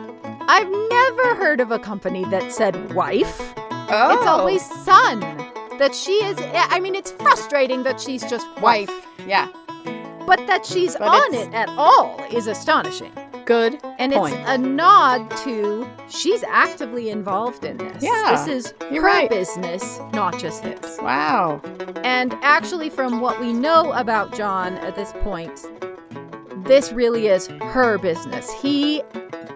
I've 0.48 0.70
never 0.70 1.36
heard 1.36 1.60
of 1.60 1.72
a 1.72 1.80
company 1.80 2.24
that 2.26 2.52
said 2.52 2.94
wife. 2.94 3.54
Oh. 3.58 4.16
It's 4.18 4.26
always 4.28 4.64
son. 4.84 5.20
That 5.80 5.94
she 5.94 6.14
is, 6.24 6.38
I 6.40 6.80
mean, 6.80 6.96
it's 6.96 7.12
frustrating 7.12 7.84
that 7.84 8.00
she's 8.00 8.24
just 8.30 8.48
wife, 8.62 8.88
wife. 8.90 9.08
Yeah. 9.28 9.50
but 10.26 10.38
that 10.48 10.66
she's 10.66 10.96
But 10.96 11.08
on 11.10 11.34
it 11.34 11.54
at 11.54 11.68
all 11.70 12.24
is 12.32 12.48
astonishing. 12.48 13.12
Good. 13.46 13.80
And 14.00 14.14
point. 14.14 14.36
it's 14.36 14.50
a 14.50 14.58
nod 14.58 15.30
to 15.44 15.86
she's 16.10 16.44
actively 16.44 17.10
involved 17.10 17.64
in 17.66 17.78
this. 17.78 18.02
Yeah, 18.02 18.32
This 18.32 18.48
is 18.48 18.74
her 18.90 19.02
right. 19.02 19.30
business, 19.30 20.00
not 20.14 20.40
just 20.40 20.64
his. 20.64 20.98
Wow. 21.02 21.62
And 22.04 22.34
actually, 22.42 22.90
from 22.90 23.20
what 23.20 23.40
we 23.42 23.52
know 23.54 23.92
about 23.92 24.34
John 24.34 24.76
at 24.78 24.96
this 24.96 25.12
point, 25.22 25.60
this 26.66 26.92
really 26.92 27.28
is 27.28 27.48
her 27.62 27.98
business. 28.00 28.52
He 28.62 29.04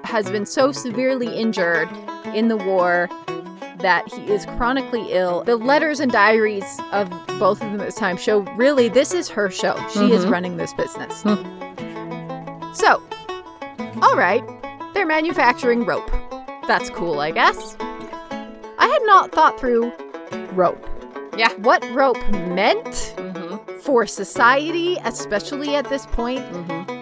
has 0.10 0.30
been 0.30 0.46
so 0.46 0.72
severely 0.72 1.34
injured 1.36 1.90
in 2.36 2.48
the 2.48 2.58
war 2.58 3.10
that 3.80 4.04
he 4.12 4.30
is 4.32 4.46
chronically 4.58 5.12
ill. 5.14 5.44
The 5.46 5.56
letters 5.56 6.00
and 6.02 6.12
diaries 6.12 6.66
of 6.92 7.10
both 7.40 7.62
of 7.62 7.72
them 7.72 7.80
at 7.80 7.86
this 7.86 7.96
time 7.96 8.18
show 8.18 8.40
really 8.56 8.90
this 8.90 9.14
is 9.14 9.30
her 9.30 9.50
show. 9.50 9.76
She 9.94 10.12
is 10.12 10.26
Mhm. 10.26 10.32
running 10.32 10.58
this 10.58 10.74
business. 10.74 11.22
so, 12.74 13.02
all 14.02 14.16
right, 14.18 14.44
they're 14.94 15.06
manufacturing 15.06 15.86
rope. 15.86 16.10
That's 16.68 16.90
cool, 16.90 17.20
I 17.20 17.32
guess. 17.32 17.76
I 17.80 18.88
had 18.88 19.02
not 19.06 19.32
thought 19.32 19.60
through 19.60 19.92
rope. 20.54 20.86
Yeah. 21.38 21.54
What 21.58 21.84
rope 21.94 22.18
meant 22.30 23.14
Mm-hmm. 23.18 23.80
for 23.80 24.06
society, 24.06 24.98
especially 25.06 25.76
at 25.76 25.88
this 25.90 26.06
point, 26.08 26.42
Mm-hmm. 26.52 26.99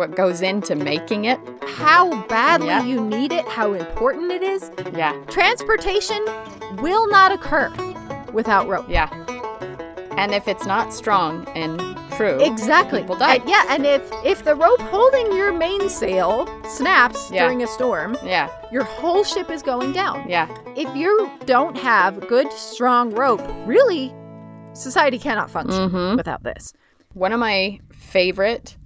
What 0.00 0.16
goes 0.16 0.40
into 0.40 0.74
making 0.74 1.26
it? 1.26 1.38
how 1.76 2.22
badly 2.26 2.68
Yeah. 2.68 2.84
you 2.84 3.00
need 3.04 3.32
it, 3.32 3.46
how 3.46 3.74
important 3.74 4.32
it 4.32 4.42
is. 4.42 4.70
Yeah. 4.94 5.12
Transportation 5.28 6.24
will 6.78 7.06
not 7.10 7.32
occur 7.32 7.70
without 8.32 8.66
rope. 8.66 8.86
Yeah. 8.88 9.10
And 10.16 10.32
if 10.32 10.48
it's 10.48 10.64
not 10.64 10.94
strong 10.94 11.46
and 11.54 11.78
true, 12.16 12.38
Exactly. 12.40 13.00
people 13.02 13.16
die. 13.16 13.34
And 13.36 13.48
yeah, 13.48 13.64
and 13.68 13.84
if 13.84 14.02
if 14.24 14.42
the 14.44 14.54
rope 14.54 14.80
holding 14.80 15.32
your 15.36 15.52
mainsail 15.52 16.48
snaps 16.64 17.30
Yeah. 17.30 17.44
during 17.44 17.62
a 17.62 17.66
storm, 17.66 18.16
Yeah. 18.24 18.48
your 18.72 18.84
whole 18.84 19.22
ship 19.22 19.50
is 19.50 19.62
going 19.62 19.92
down. 19.92 20.24
Yeah. 20.26 20.48
If 20.76 20.88
you 20.96 21.30
don't 21.44 21.76
have 21.76 22.26
good 22.26 22.50
strong 22.54 23.10
rope, 23.10 23.42
really 23.66 24.14
society 24.72 25.18
cannot 25.18 25.50
function 25.50 25.90
Mm-hmm. 25.90 26.16
without 26.16 26.42
this. 26.42 26.72
One 27.12 27.32
of 27.32 27.40
my 27.40 27.80
favorite 27.92 28.76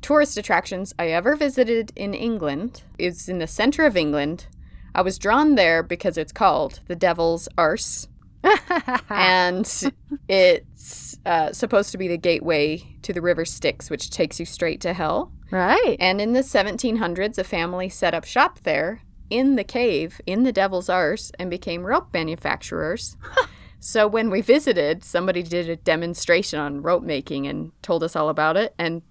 tourist 0.00 0.36
attractions 0.36 0.94
I 0.98 1.08
ever 1.08 1.36
visited 1.36 1.92
in 1.96 2.14
England 2.14 2.82
is 2.98 3.28
in 3.28 3.38
the 3.38 3.46
center 3.46 3.84
of 3.84 3.96
England. 3.96 4.46
I 4.94 5.02
was 5.02 5.18
drawn 5.18 5.54
there 5.54 5.82
because 5.82 6.18
it's 6.18 6.32
called 6.32 6.80
the 6.88 6.96
Devil's 6.96 7.48
Arse, 7.56 8.08
and 9.08 9.92
it's 10.28 11.18
uh, 11.24 11.52
supposed 11.52 11.92
to 11.92 11.98
be 11.98 12.08
the 12.08 12.16
gateway 12.16 12.82
to 13.02 13.12
the 13.12 13.22
River 13.22 13.44
Styx, 13.44 13.90
which 13.90 14.10
takes 14.10 14.40
you 14.40 14.46
straight 14.46 14.80
to 14.80 14.92
hell. 14.92 15.32
right. 15.50 15.96
And 16.00 16.20
in 16.20 16.32
the 16.32 16.40
1700s, 16.40 17.38
a 17.38 17.44
family 17.44 17.88
set 17.88 18.14
up 18.14 18.24
shop 18.24 18.60
there 18.62 19.02
in 19.28 19.54
the 19.54 19.64
cave 19.64 20.20
in 20.26 20.42
the 20.42 20.52
Devil's 20.52 20.88
Arse 20.88 21.30
and 21.38 21.48
became 21.50 21.84
rope 21.84 22.12
manufacturers. 22.12 23.16
so 23.80 24.08
when 24.08 24.28
we 24.28 24.40
visited, 24.40 25.04
somebody 25.04 25.42
did 25.42 25.68
a 25.68 25.76
demonstration 25.76 26.58
on 26.58 26.82
rope 26.82 27.04
making 27.04 27.46
and 27.46 27.70
told 27.82 28.02
us 28.02 28.16
all 28.16 28.28
about 28.28 28.56
it. 28.56 28.74
And 28.78 29.02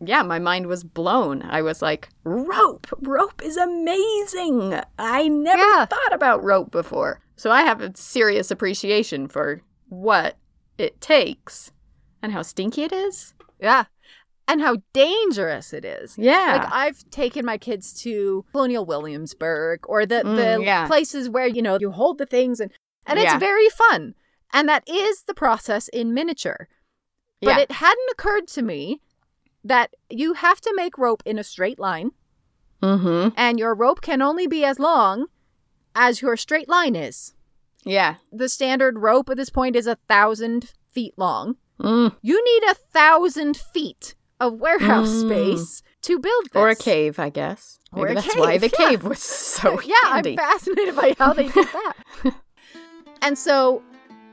yeah, 0.00 0.22
my 0.22 0.38
mind 0.38 0.66
was 0.66 0.84
blown. 0.84 1.42
I 1.42 1.62
was 1.62 1.82
like, 1.82 2.08
rope! 2.24 2.86
Rope 3.00 3.42
is 3.42 3.56
amazing! 3.56 4.80
I 4.98 5.28
never 5.28 5.62
Yeah. 5.62 5.86
thought 5.86 6.12
about 6.12 6.42
rope 6.44 6.70
before. 6.70 7.20
So 7.36 7.50
I 7.50 7.62
have 7.62 7.80
a 7.80 7.96
serious 7.96 8.50
appreciation 8.50 9.28
for 9.28 9.62
what 9.88 10.36
it 10.76 11.00
takes 11.00 11.72
and 12.22 12.32
how 12.32 12.42
stinky 12.42 12.82
it 12.82 12.92
is. 12.92 13.34
Yeah. 13.60 13.84
And 14.46 14.60
how 14.60 14.78
dangerous 14.92 15.72
it 15.72 15.84
is. 15.84 16.16
Yeah. 16.16 16.58
Like 16.62 16.72
I've 16.72 17.10
taken 17.10 17.44
my 17.44 17.58
kids 17.58 17.92
to 18.02 18.44
Colonial 18.52 18.84
Williamsburg 18.86 19.80
or 19.88 20.06
the, 20.06 20.22
Mm, 20.24 20.36
the 20.36 20.64
yeah. 20.64 20.86
places 20.86 21.28
where, 21.28 21.46
you 21.46 21.60
know, 21.62 21.76
you 21.80 21.90
hold 21.90 22.18
the 22.18 22.26
things 22.26 22.60
and 22.60 22.70
and 23.06 23.18
Yeah. 23.18 23.34
it's 23.34 23.40
very 23.40 23.68
fun. 23.68 24.14
And 24.52 24.68
that 24.68 24.88
is 24.88 25.22
the 25.22 25.34
process 25.34 25.88
in 25.88 26.12
miniature. 26.14 26.68
But 27.40 27.58
it 27.58 27.70
hadn't 27.72 28.10
occurred 28.10 28.48
to 28.48 28.62
me 28.62 29.00
that 29.68 29.94
you 30.10 30.32
have 30.34 30.60
to 30.62 30.72
make 30.74 30.98
rope 30.98 31.22
in 31.24 31.38
a 31.38 31.44
straight 31.44 31.78
line, 31.78 32.10
Mm-hmm. 32.82 33.30
and 33.36 33.58
your 33.58 33.74
rope 33.74 34.00
can 34.02 34.22
only 34.22 34.46
be 34.46 34.64
as 34.64 34.78
long 34.78 35.26
as 35.94 36.22
your 36.22 36.36
straight 36.36 36.68
line 36.68 36.94
is. 36.94 37.34
Yeah. 37.84 38.16
The 38.32 38.48
standard 38.48 38.98
rope 39.00 39.28
at 39.30 39.36
this 39.36 39.50
point 39.50 39.74
is 39.76 39.86
a 39.88 39.96
thousand 39.96 40.72
feet 40.92 41.14
long. 41.16 41.56
Mm. 41.80 42.14
You 42.22 42.42
need 42.44 42.70
a 42.70 42.74
thousand 42.74 43.56
feet 43.56 44.14
of 44.40 44.54
warehouse 44.60 45.08
Mm. 45.08 45.28
space 45.28 45.82
to 46.02 46.18
build 46.20 46.44
this. 46.52 46.60
Or 46.60 46.68
a 46.68 46.76
cave, 46.76 47.18
I 47.18 47.30
guess. 47.30 47.78
Or 47.92 48.06
Maybe 48.06 48.18
a 48.18 48.22
that's 48.22 48.36
why 48.36 48.58
the 48.58 48.70
yeah. 48.78 48.88
cave 48.90 49.02
was 49.04 49.18
so 49.22 49.80
yeah, 49.84 49.94
handy. 50.12 50.38
I'm 50.38 50.52
fascinated 50.52 50.94
by 50.94 51.14
how 51.18 51.32
they 51.32 51.48
did 51.48 51.66
that. 51.72 52.34
and 53.22 53.36
so 53.36 53.82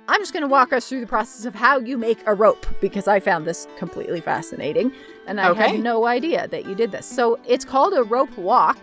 I'm 0.07 0.21
just 0.21 0.33
going 0.33 0.41
to 0.41 0.47
walk 0.47 0.71
us 0.71 0.87
through 0.87 1.01
the 1.01 1.07
process 1.07 1.45
of 1.45 1.55
how 1.55 1.79
you 1.79 1.97
make 1.97 2.19
a 2.27 2.33
rope 2.35 2.65
because 2.79 3.07
I 3.07 3.19
found 3.19 3.45
this 3.47 3.67
completely 3.77 4.21
fascinating 4.21 4.91
and 5.25 5.41
I 5.41 5.49
Okay. 5.49 5.69
had 5.71 5.79
no 5.79 6.05
idea 6.05 6.47
that 6.49 6.65
you 6.65 6.75
did 6.75 6.91
this. 6.91 7.07
So 7.07 7.39
it's 7.47 7.65
called 7.65 7.93
a 7.93 8.03
rope 8.03 8.35
walk 8.37 8.77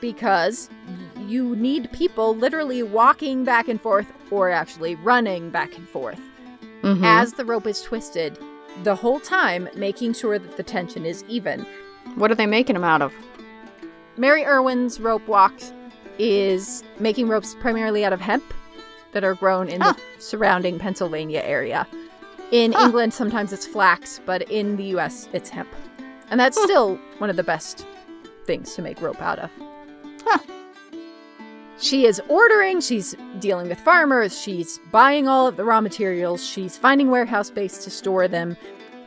because 0.00 0.70
you 1.26 1.54
need 1.56 1.90
people 1.92 2.34
literally 2.34 2.82
walking 2.82 3.44
back 3.44 3.68
and 3.68 3.80
forth 3.80 4.10
or 4.30 4.48
actually 4.50 4.94
running 4.96 5.50
back 5.50 5.76
and 5.76 5.86
forth 5.88 6.20
Mhm. 6.82 7.04
as 7.04 7.34
the 7.34 7.44
rope 7.44 7.66
is 7.66 7.82
twisted 7.82 8.38
the 8.84 8.94
whole 8.94 9.18
time, 9.20 9.68
making 9.74 10.12
sure 10.14 10.38
that 10.38 10.56
the 10.56 10.62
tension 10.62 11.04
is 11.04 11.24
even. 11.28 11.66
what 12.14 12.30
are 12.30 12.34
they 12.34 12.46
making 12.46 12.72
them 12.74 12.84
out 12.84 13.02
of? 13.02 13.12
Mary 14.16 14.42
Irwin's 14.44 14.98
rope 14.98 15.26
walk 15.28 15.52
is 16.18 16.82
making 16.98 17.28
ropes 17.28 17.54
primarily 17.60 18.02
out 18.04 18.12
of 18.14 18.20
hemp 18.20 18.42
that 19.12 19.24
are 19.24 19.34
grown 19.34 19.68
in 19.68 19.80
the 19.80 19.86
ah. 19.86 19.96
surrounding 20.18 20.78
Pennsylvania 20.78 21.42
area. 21.44 21.86
In 22.50 22.72
Huh. 22.72 22.86
England, 22.86 23.12
sometimes 23.14 23.52
it's 23.52 23.66
flax, 23.66 24.20
but 24.24 24.42
in 24.50 24.76
the 24.76 24.84
US, 24.96 25.28
it's 25.32 25.50
hemp. 25.50 25.68
And 26.30 26.38
that's 26.38 26.58
hmm. 26.58 26.64
still 26.64 27.00
one 27.18 27.30
of 27.30 27.36
the 27.36 27.42
best 27.42 27.86
things 28.46 28.74
to 28.74 28.82
make 28.82 29.00
rope 29.00 29.20
out 29.20 29.38
of. 29.38 29.50
Huh. 30.24 30.38
She 31.80 32.06
is 32.06 32.20
ordering, 32.28 32.80
she's 32.80 33.14
dealing 33.38 33.68
with 33.68 33.78
farmers, 33.80 34.38
she's 34.38 34.80
buying 34.90 35.28
all 35.28 35.46
of 35.46 35.56
the 35.56 35.64
raw 35.64 35.80
materials, 35.80 36.44
she's 36.44 36.76
finding 36.76 37.08
warehouse 37.10 37.48
space 37.48 37.84
to 37.84 37.90
store 37.90 38.26
them, 38.26 38.56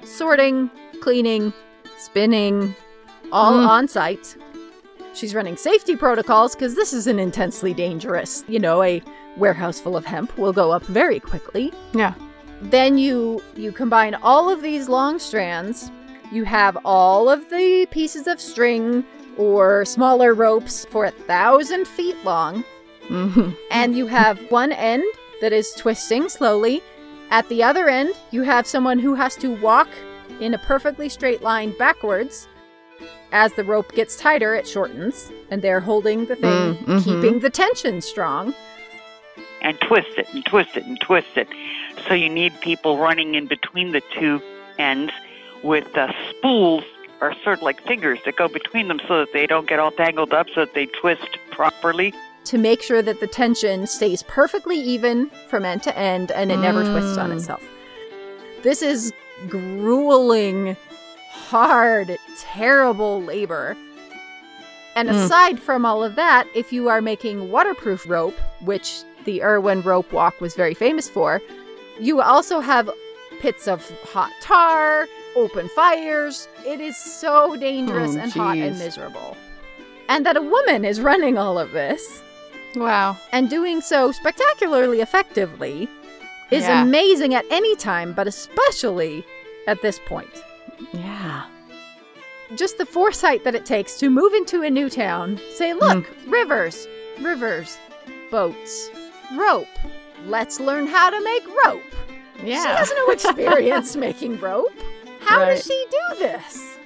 sorting, 0.05 0.69
cleaning, 1.01 1.51
spinning, 1.97 2.73
all 3.31 3.53
Mm. 3.53 3.67
on 3.67 3.87
site. 3.89 4.37
She's 5.13 5.35
running 5.35 5.57
safety 5.57 5.95
protocols 5.95 6.55
because 6.55 6.75
this 6.75 6.93
is 6.93 7.05
an 7.07 7.19
intensely 7.19 7.73
dangerous, 7.73 8.43
you 8.47 8.59
know, 8.59 8.81
a 8.81 9.01
warehouse 9.37 9.79
full 9.79 9.97
of 9.97 10.05
hemp 10.05 10.37
will 10.37 10.53
go 10.53 10.71
up 10.71 10.83
very 10.85 11.19
quickly. 11.19 11.73
Yeah. 11.93 12.13
Then 12.61 12.97
you 12.97 13.41
you 13.55 13.71
combine 13.71 14.15
all 14.15 14.49
of 14.49 14.61
these 14.61 14.87
long 14.87 15.19
strands. 15.19 15.91
You 16.31 16.43
have 16.45 16.77
all 16.85 17.29
of 17.29 17.49
the 17.49 17.87
pieces 17.91 18.25
of 18.27 18.39
string 18.39 19.03
or 19.37 19.83
smaller 19.85 20.33
ropes 20.33 20.85
for 20.85 21.05
a 21.05 21.11
thousand 21.11 21.87
feet 21.87 22.15
long, 22.23 22.63
Mm-hmm. 23.09 23.49
and 23.71 23.97
you 23.97 24.07
have 24.07 24.39
one 24.51 24.71
end 24.71 25.03
that 25.41 25.51
is 25.51 25.71
twisting 25.73 26.29
slowly. 26.29 26.81
At 27.31 27.49
the 27.49 27.63
other 27.63 27.89
end, 27.89 28.13
you 28.31 28.43
have 28.43 28.65
someone 28.67 28.99
who 28.99 29.15
has 29.15 29.35
to 29.37 29.55
walk 29.59 29.89
in 30.39 30.53
a 30.53 30.57
perfectly 30.59 31.09
straight 31.09 31.41
line 31.41 31.71
backwards. 31.77 32.47
As 33.31 33.53
the 33.53 33.63
rope 33.63 33.93
gets 33.93 34.15
tighter, 34.17 34.53
it 34.55 34.67
shortens, 34.67 35.31
and 35.49 35.61
they're 35.61 35.79
holding 35.79 36.25
the 36.25 36.35
thing, 36.35 36.75
Mm, 36.75 36.83
mhm. 36.85 37.03
keeping 37.03 37.39
the 37.39 37.49
tension 37.49 38.01
strong. 38.01 38.53
and 39.63 39.79
twist 39.81 40.09
it 40.17 40.27
and 40.33 40.43
twist 40.45 40.75
it 40.75 40.83
and 40.85 40.99
twist 41.01 41.37
it. 41.37 41.47
So 42.07 42.15
you 42.15 42.29
need 42.29 42.51
people 42.61 42.97
running 42.97 43.35
in 43.35 43.45
between 43.45 43.91
the 43.91 44.01
two 44.17 44.41
ends 44.79 45.13
with 45.61 45.95
uh, 45.95 46.11
spools 46.31 46.83
or 47.21 47.35
sort 47.43 47.59
of 47.59 47.61
like 47.61 47.79
fingers 47.85 48.17
that 48.25 48.35
go 48.37 48.47
between 48.47 48.87
them 48.87 48.99
so 49.07 49.19
that 49.19 49.33
they 49.33 49.45
don't 49.45 49.67
get 49.67 49.77
all 49.79 49.91
tangled 49.91 50.33
up 50.33 50.47
so 50.55 50.61
that 50.65 50.73
they 50.73 50.87
twist 50.87 51.37
properly. 51.51 52.11
to 52.45 52.57
make 52.57 52.81
sure 52.81 53.03
that 53.03 53.19
the 53.19 53.27
tension 53.27 53.85
stays 53.85 54.23
perfectly 54.23 54.79
even 54.79 55.29
from 55.47 55.63
end 55.63 55.83
to 55.83 55.95
end 55.95 56.31
and 56.31 56.51
it 56.51 56.57
never 56.57 56.83
twists 56.83 57.15
on 57.19 57.29
Mm. 57.29 57.35
itself. 57.35 57.61
This 58.63 58.81
is 58.81 59.13
grueling, 59.47 60.75
hard, 61.31 62.17
terrible 62.39 63.21
labor. 63.21 63.75
And 64.95 65.07
Mm. 65.09 65.23
aside 65.25 65.59
from 65.59 65.85
all 65.85 66.03
of 66.03 66.15
that, 66.15 66.47
if 66.53 66.73
you 66.73 66.89
are 66.89 67.01
making 67.01 67.49
waterproof 67.51 68.07
rope, 68.09 68.37
which 68.59 69.03
the 69.25 69.41
Irwin 69.43 69.81
rope 69.81 70.11
walk 70.11 70.39
was 70.41 70.53
very 70.55 70.73
famous 70.73 71.07
for, 71.09 71.41
you 71.99 72.21
also 72.21 72.59
have 72.59 72.89
pits 73.39 73.67
of 73.67 73.89
hot 74.11 74.31
tar, 74.41 75.07
open 75.35 75.69
fires. 75.69 76.47
It 76.65 76.81
is 76.81 76.97
so 76.97 77.55
dangerous 77.55 78.15
Oh, 78.15 78.19
and 78.19 78.31
hot 78.33 78.57
and 78.57 78.77
miserable. 78.77 79.37
And 80.09 80.25
that 80.25 80.35
a 80.35 80.41
woman 80.41 80.83
is 80.83 80.99
running 80.99 81.37
all 81.37 81.57
of 81.57 81.71
this 81.71 82.21
Wow. 82.75 83.17
and 83.31 83.49
doing 83.49 83.79
so 83.81 84.11
spectacularly 84.11 84.99
effectively 84.99 85.87
is 86.51 86.63
Yeah. 86.63 86.81
amazing 86.81 87.33
at 87.33 87.45
any 87.49 87.75
time, 87.77 88.11
but 88.11 88.27
especially 88.27 89.25
at 89.67 89.81
this 89.81 89.99
point. 90.05 90.29
Yeah. 90.93 91.45
Just 92.55 92.77
the 92.77 92.85
foresight 92.85 93.43
that 93.45 93.55
it 93.55 93.65
takes 93.65 93.97
to 93.99 94.09
move 94.09 94.33
into 94.33 94.61
a 94.63 94.69
new 94.69 94.89
town, 94.89 95.39
say, 95.53 95.73
look, 95.73 96.05
Hmm. 96.05 96.29
rivers, 96.31 96.87
rivers, 97.21 97.77
boats, 98.29 98.89
rope. 99.35 99.67
Let's 100.25 100.59
learn 100.59 100.87
how 100.87 101.09
to 101.09 101.23
make 101.23 101.43
rope. 101.65 101.81
Yeah. 102.43 102.61
She 102.61 102.67
has 102.69 102.91
no 102.95 103.09
experience 103.11 103.95
making 104.07 104.39
rope. 104.39 104.73
How 105.21 105.39
Right. 105.39 105.55
does 105.55 105.65
she 105.65 105.85
do 105.91 106.15
this? 106.19 106.77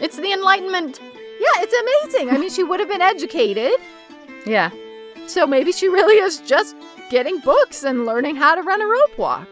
It's 0.00 0.16
the 0.16 0.32
Enlightenment. 0.32 1.00
Yeah, 1.02 1.62
it's 1.62 1.74
amazing. 2.12 2.30
I 2.30 2.38
mean, 2.38 2.50
she 2.50 2.62
would 2.62 2.80
have 2.80 2.88
been 2.88 3.02
educated, 3.02 3.72
Yeah. 4.46 4.70
so 5.26 5.46
maybe 5.46 5.72
she 5.72 5.88
really 5.88 6.16
is 6.18 6.38
just 6.40 6.76
getting 7.10 7.38
books 7.40 7.82
and 7.84 8.04
learning 8.06 8.36
how 8.36 8.54
to 8.54 8.62
run 8.62 8.80
a 8.80 8.86
rope 8.86 9.18
walk. 9.18 9.48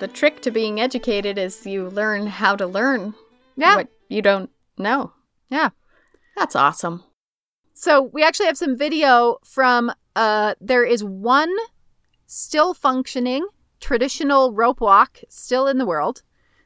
The 0.00 0.08
trick 0.08 0.40
to 0.42 0.50
being 0.50 0.80
educated 0.80 1.38
is 1.38 1.64
you 1.66 1.88
learn 1.88 2.26
how 2.26 2.56
to 2.56 2.66
learn 2.66 3.14
Yeah. 3.56 3.76
what 3.76 3.88
you 4.08 4.22
don't 4.22 4.50
know. 4.76 5.12
Yeah. 5.50 5.70
That's 6.36 6.56
awesome. 6.56 7.04
So 7.74 8.02
we 8.02 8.22
actually 8.24 8.46
have 8.46 8.58
some 8.58 8.76
video 8.76 9.36
from 9.44 9.92
uh 10.16 10.54
there 10.60 10.84
is 10.84 11.04
one 11.04 11.52
still 12.26 12.74
functioning 12.74 13.46
traditional 13.80 14.52
rope 14.52 14.80
walk 14.80 15.20
still 15.28 15.66
in 15.66 15.78
the 15.78 15.86
world 15.86 16.22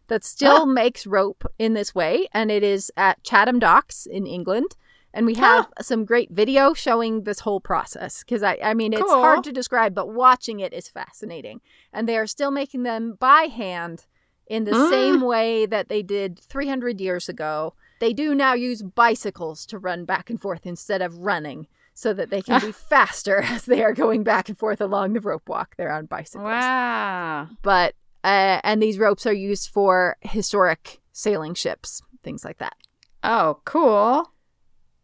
that 0.09 0.25
still 0.25 0.63
Ah. 0.63 0.65
makes 0.65 1.07
rope 1.07 1.45
in 1.59 1.75
this 1.75 1.95
way 1.95 2.27
and 2.33 2.51
it 2.51 2.63
is 2.63 2.91
at 2.97 3.23
Chatham 3.23 3.59
Docks 3.59 4.07
in 4.07 4.27
England 4.27 4.77
and 5.15 5.25
we 5.25 5.35
have 5.37 5.67
some 5.81 6.05
great 6.05 6.31
video 6.31 6.75
showing 6.75 7.23
this 7.23 7.41
whole 7.41 7.61
process 7.61 8.23
because 8.23 8.43
I, 8.43 8.59
I 8.63 8.75
mean 8.75 8.93
it's 8.93 9.01
Cool. 9.03 9.11
hard 9.23 9.45
to 9.45 9.53
describe 9.53 9.95
but 9.95 10.09
watching 10.11 10.61
it 10.61 10.73
is 10.75 10.89
fascinating 10.89 11.61
and 11.93 12.07
they 12.07 12.19
are 12.19 12.27
still 12.27 12.51
making 12.51 12.83
them 12.83 13.17
by 13.19 13.45
hand 13.45 14.05
in 14.47 14.65
the 14.65 14.73
Mm. 14.73 14.91
same 14.91 15.21
way 15.23 15.65
that 15.65 15.89
they 15.89 16.03
did 16.03 16.39
300 16.39 17.01
years 17.01 17.29
ago 17.31 17.73
they 18.01 18.13
do 18.13 18.35
now 18.35 18.53
use 18.53 18.83
bicycles 18.83 19.65
to 19.67 19.79
run 19.79 20.05
back 20.05 20.29
and 20.29 20.41
forth 20.41 20.67
instead 20.67 21.01
of 21.01 21.17
running 21.19 21.69
so 21.95 22.13
that 22.13 22.29
they 22.29 22.43
can 22.43 22.61
be 22.61 22.73
faster 22.91 23.41
as 23.45 23.65
they 23.67 23.83
are 23.85 23.93
going 23.95 24.25
back 24.25 24.49
and 24.49 24.59
forth 24.59 24.81
along 24.81 25.13
the 25.13 25.21
rope 25.21 25.49
walk. 25.49 25.77
They're 25.77 25.93
on 25.93 26.07
bicycles. 26.07 26.43
Wow. 26.45 27.49
But, 27.63 27.95
uh, 28.25 28.59
and 28.65 28.83
these 28.83 28.99
ropes 28.99 29.27
are 29.27 29.33
used 29.33 29.71
for 29.71 30.17
historic 30.23 31.01
sailing 31.13 31.55
ships, 31.55 32.03
things 32.25 32.45
like 32.45 32.59
that. 32.59 32.75
Oh, 33.23 33.61
cool. 33.65 34.33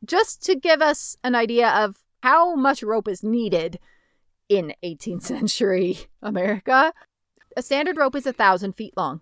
Just 0.05 0.43
to 0.45 0.55
give 0.55 0.83
us 0.83 1.17
an 1.23 1.35
idea 1.35 1.69
of 1.69 1.97
how 2.23 2.55
much 2.55 2.83
rope 2.83 3.09
is 3.09 3.23
needed 3.23 3.79
in 4.49 4.75
18th 4.83 5.23
century 5.35 5.99
America, 6.23 6.93
a 7.57 7.63
standard 7.63 7.97
rope 7.97 8.17
is 8.17 8.27
a 8.27 8.33
thousand 8.33 8.75
feet 8.75 8.95
long. 8.97 9.21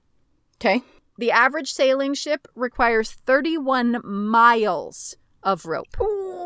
Okay. 0.56 0.82
The 1.18 1.30
average 1.32 1.72
sailing 1.72 2.14
ship 2.14 2.46
requires 2.54 3.10
31 3.10 4.00
miles 4.04 5.16
of 5.42 5.66
rope. 5.66 5.96
Whoa. 5.98 6.38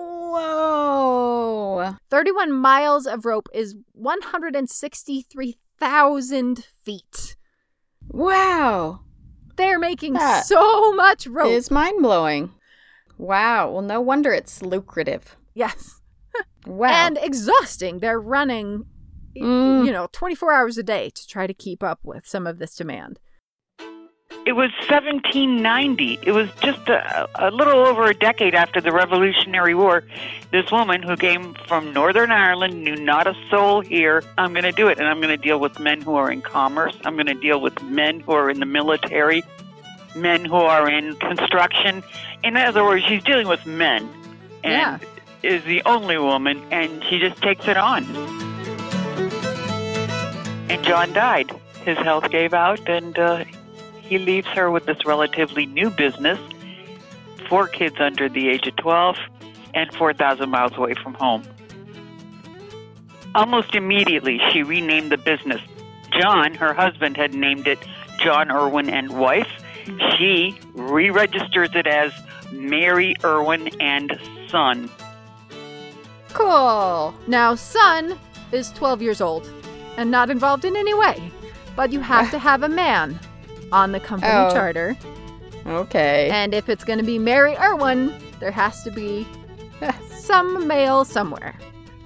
31 2.10 2.52
miles 2.52 3.06
of 3.06 3.26
rope 3.26 3.48
is 3.52 3.76
163,000 3.92 6.66
feet. 6.82 7.36
Wow. 8.08 9.00
They're 9.56 9.78
making 9.78 10.14
That 10.14 10.46
so 10.46 10.94
much 10.94 11.26
rope. 11.26 11.52
It's 11.52 11.70
mind 11.70 12.00
blowing. 12.02 12.50
Wow. 13.22 13.70
Well, 13.70 13.82
no 13.82 14.00
wonder 14.00 14.32
it's 14.32 14.62
lucrative. 14.62 15.36
yes. 15.54 16.00
Wow. 16.66 16.90
And 16.90 17.18
exhausting. 17.20 17.98
They're 17.98 18.20
running, 18.20 18.84
Mm. 19.36 19.84
you 19.86 19.90
know, 19.92 20.08
24 20.12 20.52
hours 20.52 20.78
a 20.78 20.82
day 20.82 21.10
to 21.10 21.26
try 21.26 21.46
to 21.46 21.54
keep 21.54 21.82
up 21.82 22.00
with 22.04 22.24
some 22.26 22.46
of 22.46 22.58
this 22.58 22.74
demand. 22.76 23.18
It 24.46 24.52
was 24.52 24.70
1790. 24.88 26.18
It 26.22 26.32
was 26.32 26.48
just 26.60 26.88
a, 26.88 27.28
a 27.36 27.50
little 27.50 27.86
over 27.86 28.04
a 28.04 28.14
decade 28.14 28.54
after 28.54 28.80
the 28.80 28.92
Revolutionary 28.92 29.74
War. 29.74 30.04
This 30.52 30.70
woman 30.70 31.02
who 31.02 31.16
came 31.16 31.54
from 31.68 31.92
Northern 31.92 32.30
Ireland 32.32 32.82
knew 32.84 32.96
not 32.96 33.26
a 33.26 33.34
soul 33.50 33.80
here. 33.82 34.22
I'm 34.38 34.52
going 34.52 34.64
to 34.64 34.72
do 34.72 34.86
it, 34.88 34.98
and 34.98 35.06
I'm 35.08 35.18
going 35.20 35.36
to 35.36 35.36
deal 35.48 35.58
with 35.60 35.78
men 35.80 36.00
who 36.00 36.14
are 36.14 36.30
in 36.30 36.42
commerce. 36.42 36.96
I'm 37.04 37.14
going 37.14 37.26
to 37.26 37.34
deal 37.34 37.60
with 37.60 37.80
men 37.84 38.20
who 38.20 38.32
are 38.32 38.50
in 38.50 38.60
the 38.60 38.66
military. 38.66 39.42
Men 40.14 40.44
who 40.44 40.56
are 40.56 40.88
in 40.88 41.16
construction. 41.16 42.02
In 42.42 42.56
other 42.56 42.84
words, 42.84 43.04
she's 43.04 43.22
dealing 43.22 43.48
with 43.48 43.64
men, 43.66 44.08
and 44.64 45.00
is 45.42 45.64
the 45.64 45.82
only 45.84 46.18
woman, 46.18 46.62
and 46.70 47.02
she 47.04 47.18
just 47.18 47.40
takes 47.42 47.66
it 47.66 47.76
on. 47.76 48.04
And 50.70 50.82
John 50.84 51.12
died. 51.12 51.50
His 51.84 51.98
health 51.98 52.30
gave 52.30 52.54
out, 52.54 52.88
and 52.88 53.18
uh, 53.18 53.44
he 54.00 54.18
leaves 54.18 54.46
her 54.48 54.70
with 54.70 54.86
this 54.86 55.04
relatively 55.04 55.66
new 55.66 55.90
business, 55.90 56.38
four 57.48 57.66
kids 57.66 57.96
under 57.98 58.28
the 58.28 58.48
age 58.48 58.66
of 58.66 58.76
12, 58.76 59.16
and 59.74 59.92
4,000 59.94 60.48
miles 60.48 60.76
away 60.76 60.94
from 60.94 61.14
home. 61.14 61.42
Almost 63.34 63.74
immediately, 63.74 64.40
she 64.52 64.62
renamed 64.62 65.10
the 65.10 65.16
business. 65.16 65.60
John, 66.10 66.54
her 66.54 66.74
husband, 66.74 67.16
had 67.16 67.34
named 67.34 67.66
it 67.66 67.78
John 68.18 68.50
Irwin 68.50 68.90
and 68.90 69.18
Wife. 69.18 69.50
She 70.16 70.58
re 70.74 71.10
registers 71.10 71.70
it 71.74 71.86
as 71.86 72.12
Mary 72.52 73.14
Irwin 73.24 73.68
and 73.80 74.18
Son. 74.48 74.90
Cool. 76.32 77.14
Now, 77.26 77.54
Son 77.54 78.18
is 78.52 78.70
12 78.72 79.02
years 79.02 79.20
old 79.20 79.48
and 79.96 80.10
not 80.10 80.30
involved 80.30 80.64
in 80.64 80.76
any 80.76 80.94
way, 80.94 81.30
but 81.76 81.92
you 81.92 82.00
have 82.00 82.30
to 82.30 82.38
have 82.38 82.62
a 82.62 82.68
man 82.68 83.18
on 83.70 83.92
the 83.92 84.00
company 84.00 84.32
Oh. 84.32 84.50
charter. 84.52 84.96
Okay. 85.66 86.28
And 86.30 86.54
if 86.54 86.68
it's 86.68 86.84
going 86.84 86.98
to 86.98 87.04
be 87.04 87.18
Mary 87.18 87.56
Irwin, 87.56 88.14
there 88.40 88.50
has 88.50 88.82
to 88.84 88.90
be 88.90 89.26
some 90.10 90.66
male 90.66 91.04
somewhere. 91.04 91.54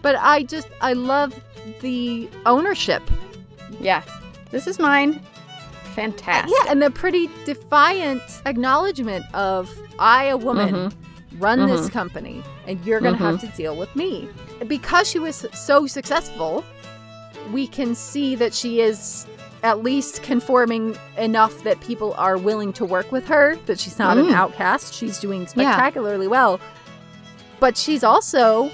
But 0.03 0.17
I 0.17 0.43
just, 0.43 0.69
I 0.81 0.93
love 0.93 1.35
the 1.81 2.29
ownership. 2.47 3.03
yeah. 3.81 4.03
This 4.51 4.67
is 4.69 4.79
mine. 4.79 5.21
Fantastic. 5.97 6.55
Yeah, 6.65 6.71
and 6.71 6.81
the 6.81 6.91
pretty 6.91 7.29
defiant 7.45 8.23
acknowledgement 8.47 9.25
of 9.35 9.69
I, 9.99 10.25
a 10.27 10.37
woman, 10.37 10.75
Mm-hmm. 10.75 11.39
run 11.43 11.67
this 11.67 11.89
company, 11.91 12.43
and 12.67 12.83
you're 12.85 13.01
going 13.01 13.17
to 13.17 13.23
have 13.25 13.41
to 13.41 13.49
deal 13.49 13.77
with 13.77 13.95
me. 13.97 14.29
Because 14.69 15.09
she 15.09 15.19
was 15.19 15.45
so 15.53 15.87
successful, 15.87 16.65
we 17.53 17.67
can 17.67 17.95
see 17.95 18.35
that 18.37 18.55
she 18.55 18.81
is 18.81 19.27
at 19.63 19.83
least 19.83 20.23
conforming 20.23 20.97
enough 21.19 21.63
that 21.65 21.81
people 21.81 22.15
are 22.19 22.37
willing 22.39 22.73
to 22.75 22.85
work 22.85 23.11
with 23.11 23.27
her, 23.27 23.57
that 23.67 23.81
she's 23.81 23.99
not 23.99 24.17
an 24.19 24.27
Mm. 24.27 24.33
outcast. 24.35 24.95
She's 24.95 25.19
doing 25.19 25.47
spectacularly 25.47 26.29
well. 26.29 26.61
But 27.59 27.77
she's 27.77 28.05
also 28.05 28.71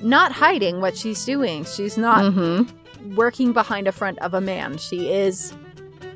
not 0.00 0.32
hiding 0.32 0.80
what 0.80 0.96
she's 0.96 1.24
doing. 1.24 1.64
She's 1.64 1.98
not 1.98 2.24
Mm-hmm. 2.32 3.14
working 3.16 3.52
behind 3.52 3.88
a 3.88 3.92
front 3.92 4.18
of 4.20 4.32
a 4.34 4.40
man. 4.40 4.78
She 4.78 5.10
is 5.10 5.52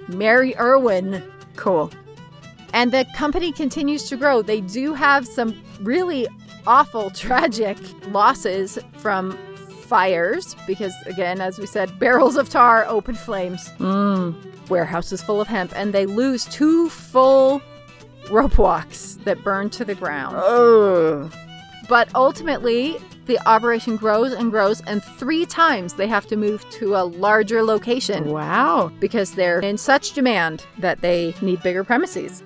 Mary 0.08 0.56
Irwin. 0.58 1.22
Cool. 1.56 1.90
And 2.72 2.92
the 2.92 3.06
company 3.16 3.52
continues 3.52 4.08
to 4.08 4.16
grow. 4.16 4.42
They 4.42 4.60
do 4.60 4.92
have 4.94 5.26
some 5.26 5.60
really 5.80 6.26
awful, 6.66 7.10
tragic 7.14 7.78
losses 8.08 8.78
from 8.98 9.32
fires 9.86 10.56
because, 10.66 10.92
again, 11.06 11.40
as 11.40 11.58
we 11.58 11.66
said, 11.66 11.96
barrels 11.98 12.36
of 12.36 12.48
tar, 12.48 12.84
open 12.88 13.14
flames, 13.14 13.68
Mm. 13.78 14.34
warehouses 14.68 15.22
full 15.22 15.40
of 15.40 15.46
hemp, 15.48 15.72
and 15.76 15.92
they 15.92 16.06
lose 16.06 16.44
two 16.46 16.88
full 16.88 17.62
rope 18.30 18.58
walks 18.58 19.16
that 19.24 19.42
burn 19.44 19.70
to 19.70 19.84
the 19.84 19.94
ground. 19.94 20.34
Oh. 20.38 21.30
But 21.88 22.08
ultimately, 22.16 22.98
the 23.26 23.38
operation 23.48 23.96
grows 23.96 24.32
and 24.32 24.50
grows, 24.50 24.80
and 24.82 25.02
three 25.02 25.44
times 25.46 25.94
they 25.94 26.06
have 26.06 26.26
to 26.28 26.36
move 26.36 26.68
to 26.70 26.94
a 26.94 27.04
larger 27.04 27.62
location 27.62 28.30
Wow. 28.30 28.90
because 29.00 29.32
they're 29.32 29.60
in 29.60 29.78
such 29.78 30.12
demand 30.12 30.64
that 30.78 31.00
they 31.00 31.34
need 31.42 31.62
bigger 31.62 31.84
premises. 31.84 32.42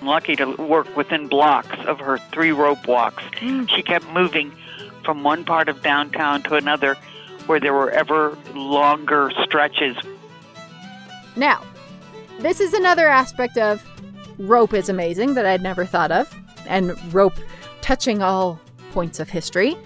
I'm 0.00 0.08
lucky 0.08 0.36
to 0.36 0.52
work 0.56 0.94
within 0.96 1.28
blocks 1.28 1.76
of 1.86 1.98
her 2.00 2.18
three 2.32 2.52
rope 2.52 2.86
walks. 2.86 3.22
Mm. 3.40 3.68
She 3.70 3.82
kept 3.82 4.08
moving 4.10 4.52
from 5.04 5.22
one 5.22 5.44
part 5.44 5.68
of 5.68 5.82
downtown 5.82 6.42
to 6.44 6.54
another 6.56 6.96
where 7.46 7.60
there 7.60 7.72
were 7.72 7.90
ever 7.90 8.36
longer 8.54 9.30
stretches. 9.44 9.96
Now, 11.36 11.62
this 12.40 12.60
is 12.60 12.72
another 12.72 13.06
aspect 13.08 13.56
of 13.58 13.82
rope 14.38 14.74
is 14.74 14.88
amazing 14.88 15.34
that 15.34 15.46
I'd 15.46 15.62
never 15.62 15.84
thought 15.84 16.10
of, 16.10 16.34
and 16.66 16.92
rope 17.14 17.34
touching 17.82 18.22
all 18.22 18.58
points 18.92 19.20
of 19.20 19.28
history. 19.30 19.76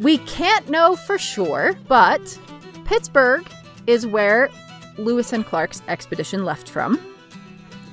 We 0.00 0.18
can't 0.18 0.68
know 0.68 0.96
for 0.96 1.18
sure, 1.18 1.74
but 1.88 2.38
Pittsburgh 2.84 3.46
is 3.86 4.06
where 4.06 4.50
Lewis 4.98 5.32
and 5.32 5.44
Clark's 5.44 5.82
expedition 5.88 6.44
left 6.44 6.68
from. 6.68 7.00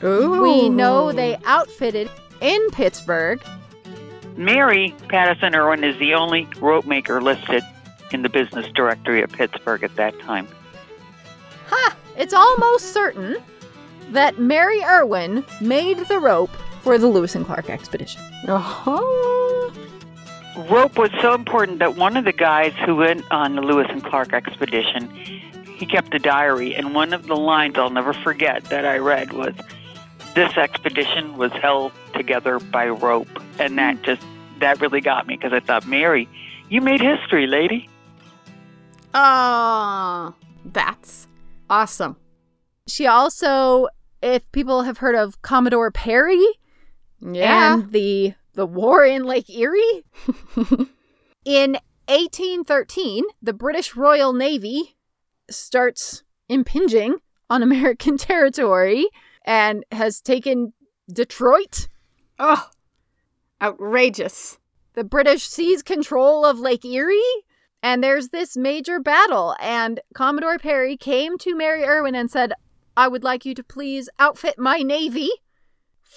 Ooh. 0.04 0.42
We 0.42 0.70
know 0.70 1.12
they 1.12 1.38
outfitted 1.46 2.10
in 2.42 2.70
Pittsburgh. 2.72 3.42
Mary 4.36 4.94
Pattison 5.08 5.56
Irwin 5.56 5.84
is 5.84 5.98
the 6.00 6.14
only 6.14 6.48
rope 6.60 6.86
maker 6.86 7.22
listed 7.22 7.64
in 8.12 8.22
the 8.22 8.30
business 8.30 8.68
directory 8.74 9.22
of 9.22 9.32
Pittsburgh 9.32 9.84
at 9.84 9.96
that 9.96 10.20
time. 10.20 10.48
Ha! 11.68 11.96
It's 12.18 12.34
almost 12.34 12.94
certain 12.94 13.38
that 14.12 14.40
Mary 14.40 14.84
Irwin 14.84 15.46
made 15.62 16.00
the 16.00 16.20
rope 16.20 16.52
for 16.82 16.98
the 16.98 17.08
Lewis 17.08 17.36
and 17.36 17.46
Clark 17.46 17.70
expedition. 17.70 18.22
Oh. 18.48 19.72
Rope 20.56 20.98
was 20.98 21.10
so 21.22 21.34
important 21.34 21.80
that 21.80 21.96
one 21.96 22.16
of 22.16 22.26
the 22.26 22.32
guys 22.32 22.74
who 22.86 22.96
went 22.96 23.24
on 23.32 23.56
the 23.56 23.62
Lewis 23.62 23.88
and 23.90 24.04
Clark 24.04 24.34
expedition, 24.34 25.10
he 25.78 25.86
kept 25.86 26.14
a 26.14 26.20
diary, 26.20 26.76
and 26.76 26.94
one 26.94 27.14
of 27.14 27.28
the 27.28 27.36
lines 27.36 27.78
I'll 27.78 27.90
never 27.90 28.14
forget 28.14 28.66
that 28.66 28.86
I 28.86 28.98
read 28.98 29.34
was, 29.34 29.54
"This 30.36 30.56
expedition 30.58 31.38
was 31.38 31.52
held 31.54 31.92
together 32.14 32.60
by 32.60 32.88
rope," 32.88 33.40
and 33.60 33.78
that 33.78 33.98
hmm. 33.98 34.04
just 34.04 34.22
that 34.60 34.80
really 34.80 35.02
got 35.02 35.28
me 35.28 35.36
because 35.36 35.54
I 35.54 35.60
thought, 35.60 35.88
Mary, 35.88 36.30
you 36.70 36.82
made 36.82 37.02
history, 37.02 37.48
lady. 37.48 37.90
Oh. 39.14 40.34
That's 40.66 41.28
awesome. 41.70 42.16
She 42.88 43.06
also, 43.08 43.88
if 44.22 44.50
people 44.52 44.84
have 44.84 45.00
heard 45.00 45.16
of 45.16 45.42
Commodore 45.42 45.92
Perry 45.92 46.46
Yeah. 47.20 47.74
and 47.76 47.92
the 47.92 48.34
the 48.54 48.66
war 48.66 49.06
in 49.06 49.24
Lake 49.24 49.50
Erie, 49.50 50.04
in 51.46 51.78
1813, 52.08 53.24
the 53.42 53.54
British 53.54 53.96
Royal 53.96 54.34
Navy 54.34 54.96
starts 55.50 56.24
impinging 56.50 57.18
on 57.50 57.64
American 57.64 58.18
territory 58.30 59.08
and 59.46 59.84
has 59.92 60.22
taken 60.22 60.74
Detroit. 61.12 61.88
oh. 62.40 62.70
Outrageous. 63.62 64.58
The 64.94 65.06
British 65.06 65.48
seize 65.48 65.82
control 65.82 66.46
of 66.46 66.60
Lake 66.60 66.84
Erie. 66.84 67.22
And 67.82 68.04
there's 68.04 68.30
this 68.30 68.56
major 68.56 69.02
battle, 69.02 69.56
and 69.60 70.00
Commodore 70.14 70.58
Perry 70.58 70.96
came 70.96 71.38
to 71.40 71.56
Mary 71.56 71.84
Irwin 71.84 72.16
and 72.16 72.32
said, 72.32 72.54
I 72.96 73.10
would 73.10 73.24
like 73.26 73.46
you 73.46 73.54
to 73.56 73.64
please 73.64 74.10
outfit 74.20 74.58
my 74.58 74.78
navy 74.78 75.30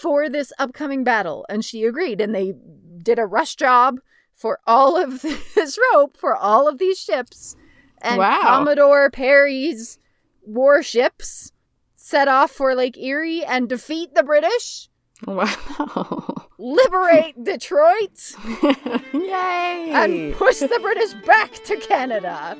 for 0.01 0.29
this 0.29 0.53
upcoming 0.59 1.05
battle. 1.05 1.45
And 1.49 1.65
she 1.65 1.85
agreed, 1.85 2.21
and 2.21 2.35
they 2.35 2.55
did 3.03 3.19
a 3.19 3.27
rush 3.27 3.57
job 3.57 3.99
for 4.33 4.59
all 4.67 4.97
of 4.97 5.23
this 5.55 5.79
rope 5.93 6.17
for 6.17 6.37
all 6.37 6.69
of 6.69 6.79
these 6.79 6.99
ships. 6.99 7.57
And 8.03 8.19
Wow. 8.19 8.41
Commodore 8.43 9.11
Perry's 9.11 9.99
warships 10.43 11.53
set 11.97 12.29
off 12.29 12.51
for 12.51 12.75
Lake 12.75 12.97
Erie 12.99 13.45
and 13.45 13.69
defeat 13.69 14.15
the 14.15 14.23
British, 14.23 14.89
Wow. 15.27 16.47
liberate 16.59 17.43
Detroit, 17.43 18.35
Yay. 19.13 19.91
and 19.93 20.35
push 20.35 20.59
the 20.61 20.79
British 20.81 21.15
back 21.27 21.53
to 21.65 21.77
Canada. 21.77 22.57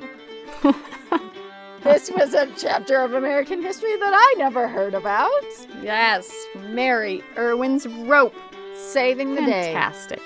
This 1.83 2.09
was 2.11 2.33
a 2.33 2.47
chapter 2.57 2.97
of 2.99 3.13
American 3.13 3.61
history 3.61 3.95
that 3.97 4.13
I 4.13 4.35
never 4.37 4.67
heard 4.67 4.93
about. 4.93 5.31
yes. 5.81 6.31
Mary 6.69 7.23
Irwin's 7.37 7.87
rope. 7.87 8.33
Saving 8.75 9.35
the 9.35 9.41
day. 9.41 9.73
Fantastic. 9.73 10.21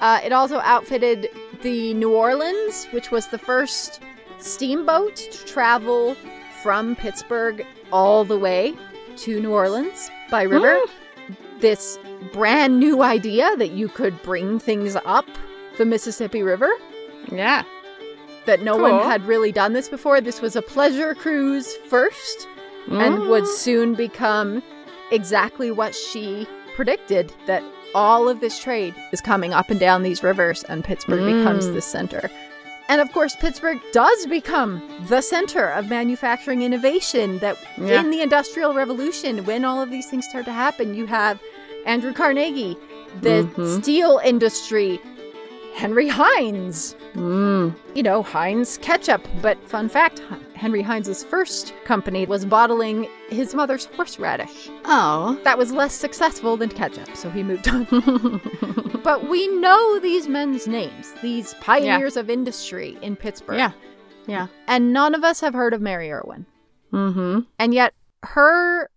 Uh, 0.00 0.20
it 0.24 0.32
also 0.32 0.58
outfitted 0.60 1.28
the 1.62 1.94
New 1.94 2.12
Orleans, 2.14 2.86
which 2.92 3.10
was 3.10 3.26
the 3.28 3.38
first 3.38 4.00
steamboat 4.38 5.14
to 5.16 5.44
travel 5.44 6.16
from 6.62 6.96
Pittsburgh 6.96 7.64
all 7.92 8.24
the 8.24 8.38
way 8.38 8.74
to 9.18 9.40
New 9.40 9.52
Orleans 9.52 10.10
by 10.30 10.42
river. 10.42 10.78
this 11.60 11.98
brand 12.32 12.80
new 12.80 13.02
idea 13.02 13.54
that 13.56 13.72
you 13.72 13.88
could 13.88 14.20
bring 14.22 14.58
things 14.58 14.96
up 15.04 15.26
the 15.78 15.84
Mississippi 15.84 16.42
River. 16.42 16.70
Yeah. 17.30 17.62
That 18.46 18.62
no 18.62 18.74
Cool. 18.74 18.82
one 18.98 19.02
had 19.08 19.26
really 19.26 19.52
done 19.52 19.72
this 19.72 19.88
before. 19.88 20.20
This 20.20 20.40
was 20.40 20.56
a 20.56 20.62
pleasure 20.62 21.14
cruise 21.14 21.76
first 21.88 22.48
and 22.90 23.28
would 23.28 23.44
Mm. 23.44 23.54
soon 23.54 23.94
become 23.94 24.62
exactly 25.10 25.70
what 25.70 25.94
she 25.94 26.46
predicted 26.74 27.32
that 27.46 27.62
all 27.94 28.28
of 28.28 28.40
this 28.40 28.58
trade 28.58 28.94
is 29.12 29.20
coming 29.20 29.52
up 29.52 29.70
and 29.70 29.78
down 29.78 30.02
these 30.02 30.22
rivers 30.22 30.64
and 30.64 30.82
Pittsburgh 30.82 31.24
becomes 31.24 31.66
Mm. 31.68 31.74
the 31.74 31.80
center. 31.82 32.30
And 32.88 33.00
of 33.00 33.12
course, 33.12 33.36
Pittsburgh 33.36 33.78
does 33.92 34.26
become 34.26 34.82
the 35.08 35.20
center 35.20 35.68
of 35.68 35.88
manufacturing 35.88 36.62
innovation 36.62 37.38
that 37.38 37.56
Yeah. 37.78 38.00
in 38.00 38.10
the 38.10 38.20
Industrial 38.22 38.74
Revolution, 38.74 39.44
when 39.44 39.64
all 39.64 39.80
of 39.80 39.90
these 39.90 40.06
things 40.06 40.26
start 40.28 40.44
to 40.46 40.52
happen, 40.52 40.94
you 40.94 41.06
have 41.06 41.38
Andrew 41.86 42.12
Carnegie, 42.12 42.76
the 43.20 43.46
Mhm. 43.56 43.80
steel 43.82 44.20
industry, 44.24 45.00
Henry 45.74 46.08
Heinz, 46.08 46.94
Mm. 47.14 47.74
you 47.94 48.02
know, 48.02 48.22
Heinz 48.22 48.78
ketchup. 48.78 49.26
But 49.42 49.62
fun 49.68 49.88
fact 49.88 50.22
Henry 50.54 50.80
Heinz's 50.82 51.22
first 51.24 51.74
company 51.84 52.24
was 52.26 52.44
bottling 52.46 53.08
his 53.28 53.54
mother's 53.54 53.86
horseradish. 53.86 54.70
Oh. 54.84 55.38
That 55.44 55.58
was 55.58 55.72
less 55.72 55.92
successful 55.94 56.56
than 56.56 56.68
ketchup, 56.70 57.14
so 57.16 57.28
he 57.30 57.42
moved 57.42 57.68
on. 57.68 58.40
but 59.04 59.28
we 59.28 59.48
know 59.48 59.98
these 59.98 60.28
men's 60.28 60.66
names, 60.66 61.12
these 61.22 61.54
pioneers 61.54 62.16
of 62.16 62.30
industry 62.30 62.96
in 63.02 63.16
Pittsburgh. 63.16 63.58
yeah. 63.58 63.72
Yeah. 64.26 64.46
And 64.68 64.92
none 64.92 65.14
of 65.16 65.24
us 65.24 65.40
have 65.40 65.52
heard 65.52 65.74
of 65.74 65.80
Mary 65.80 66.12
Irwin. 66.12 66.46
Mm-hmm. 66.92 67.40
And 67.58 67.74
yet 67.74 67.92
her 68.22 68.88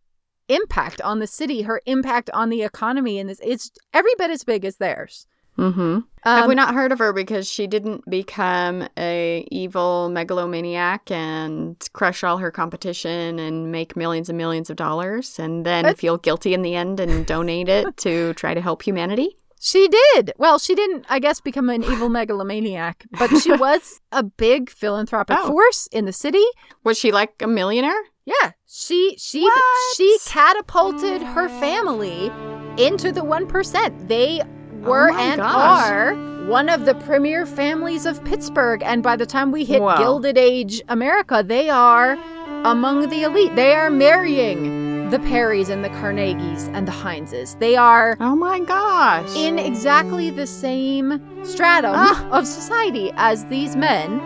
impact 0.50 1.02
on 1.02 1.18
the 1.20 1.26
city, 1.26 1.64
her 1.64 1.82
impact 1.88 2.30
on 2.32 2.50
the 2.50 2.62
economy 2.62 3.18
in 3.18 3.26
this 3.26 3.40
it's 3.44 3.72
every 3.92 4.12
bit 4.20 4.30
as 4.30 4.44
big 4.44 4.64
as 4.66 4.76
theirs. 4.78 5.26
Mm-hmm. 5.58 6.00
Have 6.24 6.44
Um, 6.44 6.50
we 6.50 6.56
not 6.56 6.74
heard 6.74 6.92
of 6.92 7.00
her 7.00 7.14
because 7.14 7.48
she 7.50 7.68
didn't 7.68 8.10
become 8.10 8.88
a 8.98 9.48
evil 9.52 10.10
megalomaniac 10.10 11.10
and 11.12 11.78
crush 11.94 12.24
all 12.24 12.38
her 12.38 12.52
competition 12.52 13.40
and 13.40 13.72
make 13.72 13.96
millions 13.96 14.28
and 14.30 14.38
millions 14.38 14.70
of 14.70 14.76
dollars 14.76 15.38
and 15.40 15.66
then 15.66 15.94
feel 15.96 16.18
guilty 16.18 16.54
in 16.54 16.62
the 16.62 16.76
end 16.76 17.00
and 17.00 17.26
donate 17.26 17.70
it 17.70 17.96
to 17.98 18.34
try 18.34 18.54
to 18.54 18.62
help 18.62 18.82
humanity? 18.84 19.38
She 19.60 19.88
did. 19.88 20.34
Well, 20.38 20.60
she 20.60 20.76
didn't, 20.76 21.06
I 21.10 21.20
guess, 21.20 21.40
become 21.42 21.70
an 21.70 21.84
evil 21.84 22.10
megalomaniac, 22.10 23.06
but 23.18 23.30
she 23.38 23.52
was 23.56 24.00
a 24.12 24.22
big 24.24 24.70
philanthropic 24.70 25.38
Oh. 25.40 25.48
force 25.48 25.88
in 25.92 26.06
the 26.06 26.14
city. 26.14 26.44
Was 26.84 27.00
she 27.00 27.12
like 27.12 27.42
a 27.42 27.48
millionaire? 27.48 28.00
Yeah, 28.26 28.52
she 28.68 29.16
she 29.20 29.42
What? 29.44 29.64
she 29.96 30.18
catapulted 30.26 31.22
her 31.22 31.48
family 31.48 32.32
into 32.78 33.12
the 33.12 33.24
one 33.24 33.48
percent. 33.48 34.08
They 34.08 34.42
were 34.86 35.12
Oh 35.12 35.18
and 35.18 35.42
gosh. 35.42 35.90
are 35.90 36.16
one 36.48 36.70
of 36.70 36.86
the 36.86 36.94
premier 36.96 37.46
families 37.46 38.06
of 38.06 38.24
Pittsburgh, 38.24 38.82
and 38.84 39.02
by 39.02 39.16
the 39.16 39.26
time 39.26 39.52
we 39.52 39.66
hit 39.66 39.82
Wow. 39.82 39.98
Gilded 39.98 40.38
Age 40.38 40.82
America, 40.90 41.44
they 41.46 41.70
are 41.70 42.18
among 42.64 43.10
the 43.10 43.24
elite. 43.24 43.56
They 43.56 43.74
are 43.74 43.90
marrying 43.90 45.10
the 45.10 45.20
Perrys 45.20 45.70
and 45.70 45.84
the 45.84 45.90
Carnegies 45.90 46.68
and 46.74 46.88
the 46.88 46.92
Heinzes. 46.92 47.58
They 47.60 47.76
are 47.76 48.18
Oh 48.20 48.36
my 48.36 48.60
gosh. 48.60 49.36
in 49.36 49.60
exactly 49.60 50.30
the 50.30 50.48
same 50.48 51.22
stratum 51.44 51.94
Ah. 51.96 52.28
of 52.32 52.48
society 52.48 53.12
as 53.16 53.46
these 53.46 53.76
men, 53.76 54.20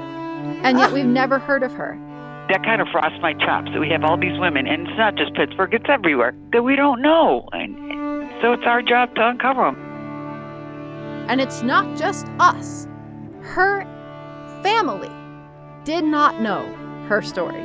and 0.63 0.77
yet 0.77 0.89
Ah. 0.91 0.93
we've 0.93 1.05
never 1.05 1.37
heard 1.39 1.63
of 1.63 1.73
her. 1.73 1.97
That 2.49 2.63
kind 2.63 2.81
of 2.81 2.87
frosts 2.91 3.19
my 3.21 3.33
chops 3.33 3.69
that 3.73 3.79
we 3.79 3.89
have 3.89 4.03
all 4.03 4.17
these 4.17 4.39
women, 4.39 4.67
and 4.67 4.87
it's 4.87 4.97
not 4.97 5.15
just 5.15 5.33
Pittsburgh, 5.35 5.73
it's 5.73 5.85
everywhere, 5.89 6.33
that 6.53 6.63
we 6.63 6.75
don't 6.75 7.01
know. 7.01 7.47
And 7.53 7.75
so 8.41 8.53
it's 8.53 8.63
our 8.65 8.81
job 8.81 9.13
to 9.15 9.27
uncover 9.27 9.65
them. 9.65 9.77
And 11.29 11.39
it's 11.39 11.61
not 11.61 11.97
just 11.97 12.25
us. 12.39 12.87
Her 13.41 13.83
family 14.63 15.11
did 15.85 16.03
not 16.03 16.41
know 16.41 16.65
her 17.07 17.21
story. 17.21 17.61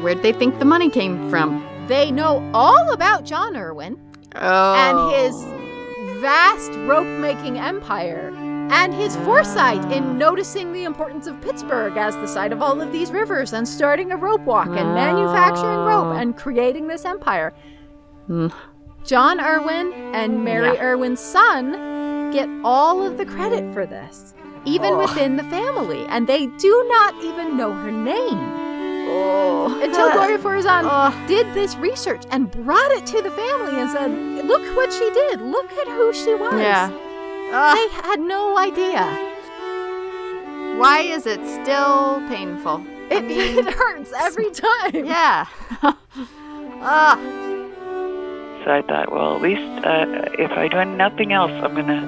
Where'd 0.00 0.22
they 0.22 0.32
think 0.32 0.58
the 0.58 0.64
money 0.64 0.90
came 0.90 1.30
from? 1.30 1.64
They 1.86 2.10
know 2.10 2.50
all 2.54 2.92
about 2.92 3.24
John 3.24 3.56
Irwin 3.56 3.98
Oh. 4.34 4.74
and 4.74 5.14
his 5.14 6.20
vast 6.20 6.72
rope 6.86 7.06
making 7.06 7.58
empire 7.58 8.32
and 8.72 8.92
his 8.94 9.14
foresight 9.16 9.92
in 9.92 10.16
noticing 10.18 10.72
the 10.72 10.84
importance 10.84 11.26
of 11.26 11.40
Pittsburgh 11.42 11.96
as 11.98 12.16
the 12.16 12.26
site 12.26 12.52
of 12.52 12.62
all 12.62 12.80
of 12.80 12.90
these 12.90 13.12
rivers 13.12 13.52
and 13.52 13.68
starting 13.68 14.10
a 14.10 14.16
rope 14.16 14.40
walk 14.40 14.68
and 14.68 14.94
manufacturing 14.94 15.78
rope 15.84 16.06
Oh. 16.06 16.12
and 16.12 16.36
creating 16.36 16.86
this 16.88 17.04
empire. 17.04 17.52
Hmm. 18.26 18.48
John 19.04 19.38
Irwin 19.38 19.92
and 20.14 20.42
Mary 20.42 20.74
Yeah. 20.74 20.82
Irwin's 20.92 21.20
son 21.20 21.74
get 22.34 22.48
all 22.64 22.96
of 23.06 23.16
the 23.16 23.24
credit 23.24 23.64
for 23.72 23.86
this, 23.86 24.34
even 24.64 24.92
Oh. 24.94 24.98
within 25.04 25.36
the 25.36 25.44
family, 25.44 26.04
and 26.08 26.26
they 26.26 26.42
do 26.68 26.74
not 26.96 27.14
even 27.22 27.56
know 27.56 27.72
her 27.72 27.92
name 27.92 28.40
Oh. 29.08 29.80
until 29.82 30.10
Gloria 30.12 30.38
Forouzan 30.38 30.82
Oh. 30.84 31.12
did 31.28 31.46
this 31.54 31.76
research 31.76 32.24
and 32.32 32.50
brought 32.50 32.90
it 32.98 33.06
to 33.14 33.22
the 33.22 33.30
family 33.30 33.74
and 33.80 33.88
said, 33.90 34.10
"Look 34.50 34.64
what 34.76 34.92
she 34.92 35.08
did. 35.22 35.40
Look 35.56 35.70
at 35.82 35.88
who 35.96 36.12
she 36.12 36.34
was." 36.34 36.58
Yeah. 36.60 36.90
Ah, 37.52 37.74
They 37.78 37.88
had 38.08 38.20
no 38.20 38.58
idea. 38.58 39.04
why 40.82 40.98
is 41.16 41.24
it 41.26 41.40
still 41.46 42.20
painful? 42.28 42.82
I 43.10 43.14
It, 43.16 43.24
mean, 43.30 43.58
it 43.58 43.74
hurts 43.74 44.12
every 44.26 44.50
time. 44.50 45.04
yeah. 45.16 45.46
Ah. 46.86 47.16
So 48.64 48.70
I 48.70 48.82
thought, 48.88 49.12
well, 49.12 49.36
at 49.36 49.42
least 49.42 49.86
uh, 49.86 50.06
if 50.38 50.50
I 50.52 50.68
do 50.68 50.84
nothing 50.84 51.32
else, 51.32 51.52
I'm 51.52 51.74
going 51.74 51.86
to 51.86 52.02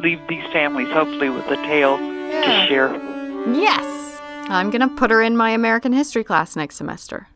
leave 0.00 0.20
these 0.28 0.44
families, 0.52 0.88
hopefully, 0.92 1.28
with 1.30 1.46
a 1.46 1.56
tale 1.56 1.98
to 1.98 2.66
share. 2.68 2.92
Yes. 3.54 3.84
I'm 4.50 4.70
going 4.70 4.80
to 4.80 4.88
put 4.88 5.10
her 5.10 5.20
in 5.22 5.36
my 5.36 5.50
American 5.50 5.92
history 5.92 6.24
class 6.24 6.56
next 6.56 6.76
semester. 6.76 7.28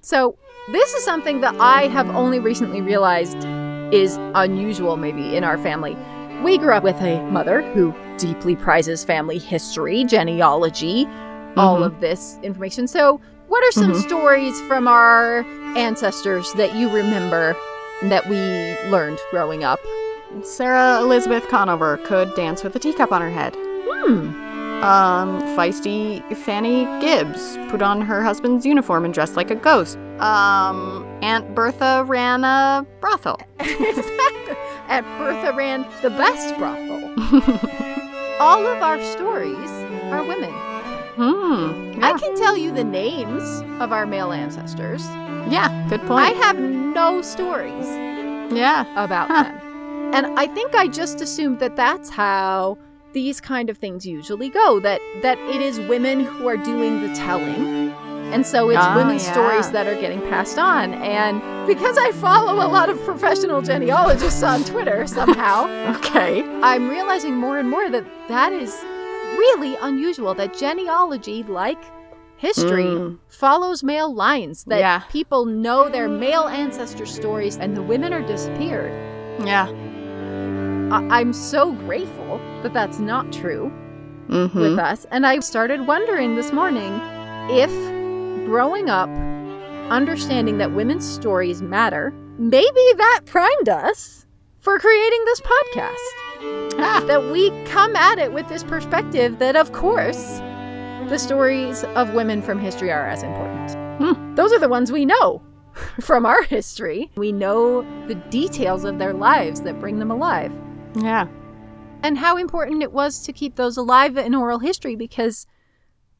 So, 0.00 0.38
this 0.72 0.92
is 0.94 1.04
something 1.04 1.40
that 1.40 1.54
I 1.60 1.88
have 1.88 2.08
only 2.10 2.38
recently 2.38 2.80
realized 2.80 3.36
is 3.92 4.16
unusual, 4.34 4.96
maybe, 4.96 5.36
in 5.36 5.44
our 5.44 5.58
family. 5.58 5.96
We 6.42 6.58
grew 6.58 6.72
up 6.74 6.82
with 6.82 7.00
a 7.00 7.20
mother 7.30 7.62
who 7.72 7.94
deeply 8.18 8.56
prizes 8.56 9.04
family 9.04 9.38
history, 9.38 10.04
genealogy, 10.04 11.06
all 11.56 11.80
Mhm. 11.80 11.86
of 11.86 12.00
this 12.00 12.38
information. 12.42 12.86
So, 12.88 13.20
what 13.48 13.62
are 13.64 13.72
some 13.72 13.92
Mhm. 13.92 14.02
stories 14.02 14.60
from 14.62 14.86
our 14.88 15.44
ancestors 15.76 16.52
that 16.54 16.74
you 16.74 16.88
remember 16.90 17.56
that 18.04 18.28
we 18.28 18.36
learned 18.90 19.18
growing 19.30 19.64
up? 19.64 19.80
Sarah 20.42 21.00
Elizabeth 21.00 21.48
Conover 21.48 21.98
could 21.98 22.34
dance 22.34 22.62
with 22.62 22.74
a 22.76 22.78
teacup 22.78 23.12
on 23.12 23.20
her 23.22 23.30
head. 23.30 23.54
Hmm. 23.56 24.44
Um, 24.84 25.40
feisty 25.56 26.22
Fanny 26.36 26.84
Gibbs 27.00 27.56
put 27.70 27.80
on 27.80 28.02
her 28.02 28.22
husband's 28.22 28.66
uniform 28.66 29.04
and 29.06 29.14
dressed 29.14 29.34
like 29.36 29.50
a 29.50 29.54
ghost. 29.54 29.96
Um, 30.20 31.04
Aunt 31.22 31.54
Bertha 31.54 32.04
ran 32.06 32.44
a 32.44 32.86
brothel. 33.00 33.40
And 34.88 35.04
Bertha 35.18 35.52
ran 35.56 35.84
the 36.00 36.10
best 36.10 36.56
brothel. 36.58 37.02
All 38.40 38.64
of 38.64 38.80
our 38.80 39.02
stories 39.02 39.68
are 40.12 40.22
women. 40.22 40.52
Hmm. 41.16 41.98
Yeah. 41.98 42.12
I 42.14 42.18
can 42.20 42.36
tell 42.36 42.56
you 42.56 42.70
the 42.70 42.84
names 42.84 43.62
of 43.80 43.90
our 43.92 44.06
male 44.06 44.30
ancestors. 44.30 45.04
yeah. 45.50 45.86
Good 45.88 46.02
point. 46.02 46.20
I 46.24 46.30
have 46.46 46.56
no 46.60 47.20
stories 47.20 47.86
yeah. 48.54 48.84
about 49.02 49.26
Huh. 49.28 49.42
them. 49.42 49.60
And 50.14 50.26
I 50.38 50.46
think 50.46 50.74
I 50.74 50.88
just 50.88 51.20
assumed 51.20 51.58
that 51.60 51.76
that's 51.76 52.08
how 52.10 52.78
these 53.12 53.40
kind 53.40 53.70
of 53.70 53.78
things 53.78 54.04
usually 54.06 54.50
go 54.50 54.78
that 54.80 55.00
that 55.22 55.38
it 55.54 55.62
is 55.62 55.80
women 55.80 56.20
who 56.20 56.46
are 56.48 56.56
doing 56.58 57.02
the 57.06 57.14
telling. 57.14 57.92
And 58.32 58.44
so 58.46 58.68
it's 58.70 58.80
Oh, 58.82 58.96
women's 58.96 59.24
yeah. 59.24 59.32
stories 59.32 59.70
that 59.70 59.86
are 59.86 59.98
getting 60.00 60.20
passed 60.22 60.58
on. 60.58 60.92
And 60.94 61.40
because 61.66 61.96
I 61.96 62.10
follow 62.12 62.54
a 62.54 62.68
lot 62.68 62.88
of 62.90 63.00
professional 63.04 63.62
genealogists 63.62 64.42
on 64.42 64.64
Twitter 64.64 65.06
somehow, 65.06 65.66
Okay. 65.96 66.42
I'm 66.62 66.88
realizing 66.90 67.36
more 67.36 67.58
and 67.58 67.70
more 67.70 67.88
that 67.88 68.04
that 68.28 68.52
is 68.52 68.74
really 69.38 69.76
unusual 69.80 70.34
that 70.34 70.56
genealogy, 70.58 71.42
like 71.44 71.82
history, 72.36 72.84
Mm. 72.84 73.18
follows 73.28 73.82
male 73.82 74.12
lines, 74.12 74.64
that 74.64 74.80
Yeah. 74.80 75.00
people 75.10 75.46
know 75.46 75.88
their 75.88 76.08
male 76.08 76.48
ancestor 76.48 77.06
stories 77.06 77.56
and 77.56 77.76
the 77.76 77.82
women 77.82 78.12
are 78.12 78.22
disappeared. 78.22 78.92
Yeah. 79.44 79.68
I- 80.92 81.20
I'm 81.20 81.32
so 81.32 81.72
grateful 81.72 82.38
that 82.62 82.72
that's 82.72 82.98
not 82.98 83.32
true 83.32 83.72
Mm-hmm. 84.28 84.58
with 84.60 84.78
us. 84.78 85.06
And 85.12 85.24
I 85.24 85.38
started 85.38 85.86
wondering 85.86 86.34
this 86.34 86.52
morning 86.52 86.92
if 87.48 87.70
growing 88.46 88.90
up, 88.90 89.08
understanding 89.90 90.58
that 90.58 90.72
women's 90.72 91.08
stories 91.08 91.62
matter, 91.62 92.12
maybe 92.36 92.92
that 92.96 93.20
primed 93.24 93.68
us 93.68 94.26
for 94.58 94.80
creating 94.80 95.24
this 95.26 95.40
podcast. 95.40 96.74
Ah. 96.78 97.04
That 97.06 97.30
we 97.30 97.50
come 97.66 97.94
at 97.94 98.18
it 98.18 98.32
with 98.32 98.48
this 98.48 98.64
perspective 98.64 99.38
that, 99.38 99.54
of 99.54 99.70
course, 99.72 100.38
the 101.08 101.18
stories 101.18 101.84
of 101.94 102.12
women 102.14 102.42
from 102.42 102.58
history 102.58 102.90
are 102.90 103.06
as 103.08 103.22
important. 103.22 103.76
Hmm. 104.02 104.34
Those 104.34 104.52
are 104.52 104.58
the 104.58 104.68
ones 104.68 104.90
we 104.90 105.04
know 105.06 105.40
from 106.00 106.26
our 106.26 106.42
history. 106.42 107.12
We 107.16 107.30
know 107.30 107.82
the 108.08 108.16
details 108.16 108.82
of 108.84 108.98
their 108.98 109.12
lives 109.12 109.60
that 109.60 109.78
bring 109.78 110.00
them 110.00 110.10
alive 110.10 110.52
Yeah. 110.96 111.26
and 112.02 112.18
how 112.18 112.36
important 112.36 112.82
it 112.82 112.92
was 112.92 113.22
to 113.22 113.32
keep 113.32 113.56
those 113.56 113.76
alive 113.76 114.16
in 114.16 114.34
oral 114.34 114.58
history 114.58 114.94
because 114.96 115.46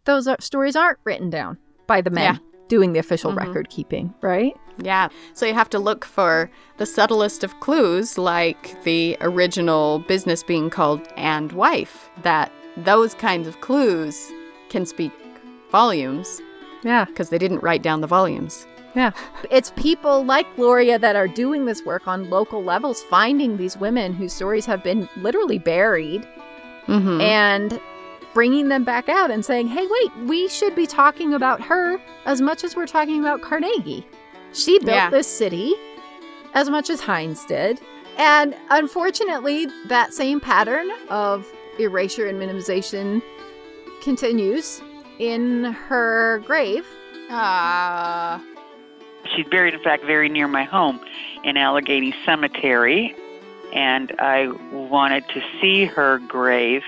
those 0.04 0.26
are, 0.26 0.36
stories 0.40 0.74
aren't 0.76 0.98
written 1.04 1.30
down 1.30 1.58
by 1.86 2.00
the 2.00 2.10
men 2.10 2.34
Yeah. 2.34 2.38
doing 2.68 2.92
the 2.92 2.98
official 2.98 3.30
Mhm. 3.32 3.36
record 3.38 3.68
keeping, 3.70 4.12
right? 4.22 4.56
Yeah. 4.78 5.08
So 5.34 5.46
you 5.46 5.54
have 5.54 5.70
to 5.70 5.78
look 5.78 6.04
for 6.04 6.50
the 6.78 6.86
subtlest 6.86 7.44
of 7.44 7.58
clues, 7.60 8.18
like 8.18 8.82
the 8.84 9.16
original 9.20 10.00
business 10.08 10.42
being 10.42 10.70
called 10.70 11.00
and 11.16 11.52
wife, 11.52 12.10
that 12.22 12.50
those 12.76 13.14
kinds 13.14 13.46
of 13.46 13.60
clues 13.60 14.30
can 14.68 14.84
speak 14.86 15.12
volumes 15.70 16.40
Yeah. 16.82 17.04
because 17.04 17.28
they 17.30 17.38
didn't 17.38 17.62
write 17.62 17.82
down 17.82 18.00
the 18.00 18.06
volumes. 18.06 18.66
Yeah. 18.96 19.12
It's 19.50 19.70
people 19.76 20.24
like 20.24 20.46
Gloria 20.56 20.98
that 20.98 21.14
are 21.16 21.28
doing 21.28 21.66
this 21.66 21.84
work 21.84 22.08
on 22.08 22.30
local 22.30 22.64
levels, 22.64 23.02
finding 23.04 23.56
these 23.58 23.76
women 23.76 24.12
whose 24.14 24.32
stories 24.32 24.64
have 24.66 24.82
been 24.82 25.08
literally 25.18 25.58
buried 25.58 26.26
Mm-hmm. 26.88 27.20
and 27.20 27.80
bringing 28.32 28.68
them 28.68 28.84
back 28.84 29.08
out 29.08 29.28
and 29.30 29.44
saying, 29.44 29.66
hey, 29.66 29.84
wait, 29.90 30.16
we 30.28 30.46
should 30.48 30.74
be 30.76 30.86
talking 30.86 31.34
about 31.34 31.60
her 31.60 32.00
as 32.26 32.40
much 32.40 32.62
as 32.62 32.76
we're 32.76 32.86
talking 32.86 33.18
about 33.18 33.42
Carnegie. 33.42 34.06
She 34.52 34.78
built 34.78 34.90
Yeah. 34.90 35.10
this 35.10 35.26
city 35.26 35.74
as 36.54 36.70
much 36.70 36.88
as 36.88 37.00
Heinz 37.00 37.44
did. 37.46 37.80
And 38.18 38.54
unfortunately, 38.70 39.66
that 39.88 40.14
same 40.14 40.38
pattern 40.38 40.88
of 41.10 41.44
erasure 41.80 42.28
and 42.28 42.40
minimization 42.40 43.20
continues 44.00 44.80
in 45.18 45.64
her 45.64 46.38
grave. 46.46 46.86
Ah. 47.30 48.40
She's 49.34 49.46
buried, 49.46 49.74
in 49.74 49.80
fact, 49.82 50.04
very 50.04 50.28
near 50.28 50.48
my 50.48 50.64
home 50.64 51.00
in 51.44 51.56
Allegheny 51.56 52.14
Cemetery, 52.24 53.14
and 53.72 54.12
I 54.18 54.48
wanted 54.72 55.26
to 55.30 55.42
see 55.60 55.84
her 55.86 56.18
grave. 56.18 56.82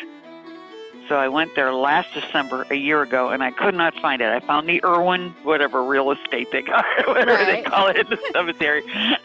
So 1.08 1.16
I 1.16 1.28
went 1.28 1.54
there 1.54 1.72
last 1.72 2.12
December, 2.12 2.66
a 2.70 2.74
year 2.74 3.00
ago, 3.02 3.30
and 3.30 3.42
I 3.42 3.50
could 3.50 3.74
not 3.74 3.94
find 4.00 4.20
it. 4.20 4.28
I 4.28 4.40
found 4.40 4.68
the 4.68 4.84
Irwin, 4.84 5.30
whatever 5.42 5.82
real 5.82 6.10
estate 6.10 6.48
they 6.52 6.60
got, 6.62 6.84
whatever 7.06 7.44
they 7.46 7.62
call 7.62 7.88
it 7.88 7.96
in 7.96 8.06
the 8.10 8.18
cemetery. 8.32 8.82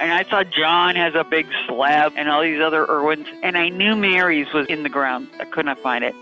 and 0.00 0.12
I 0.12 0.24
saw 0.30 0.42
John 0.42 0.96
has 0.96 1.14
a 1.14 1.24
big 1.24 1.46
slab 1.66 2.14
and 2.16 2.30
all 2.30 2.40
these 2.40 2.60
other 2.62 2.86
Irwins, 2.88 3.26
and 3.42 3.58
I 3.58 3.68
knew 3.68 3.94
Mary's 3.94 4.50
was 4.54 4.66
in 4.68 4.84
the 4.84 4.88
ground. 4.88 5.28
I 5.38 5.44
could 5.44 5.66
not 5.66 5.78
find 5.80 6.02
it. 6.02 6.14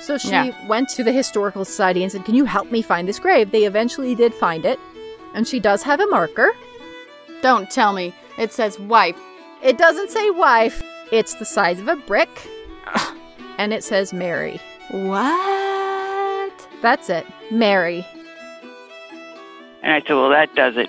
So 0.00 0.16
she 0.18 0.28
Yeah. 0.30 0.68
went 0.68 0.90
to 0.90 1.02
the 1.02 1.12
Historical 1.12 1.64
Society 1.64 2.02
and 2.02 2.12
said, 2.12 2.24
Can 2.24 2.34
you 2.36 2.44
help 2.44 2.70
me 2.70 2.82
find 2.82 3.08
this 3.08 3.18
grave? 3.18 3.50
They 3.50 3.64
eventually 3.64 4.14
did 4.14 4.32
find 4.34 4.64
it. 4.64 4.78
And 5.34 5.46
she 5.46 5.60
does 5.60 5.82
have 5.82 6.00
a 6.00 6.06
marker. 6.06 6.52
Don't 7.42 7.70
tell 7.70 7.92
me. 7.92 8.14
It 8.38 8.52
says 8.52 8.78
wife. 8.78 9.18
It 9.62 9.78
doesn't 9.78 10.10
say 10.10 10.30
wife, 10.30 10.82
it's 11.10 11.34
the 11.34 11.44
size 11.44 11.80
of 11.80 11.88
a 11.88 11.96
brick. 11.96 12.28
and 13.58 13.72
it 13.72 13.84
says 13.84 14.12
Mary. 14.12 14.60
What? 14.90 16.68
That's 16.82 17.08
it. 17.08 17.26
Mary. 17.50 18.06
And 19.82 19.92
I 19.92 20.00
said, 20.00 20.14
well, 20.14 20.30
that 20.30 20.54
does 20.54 20.76
it. 20.76 20.88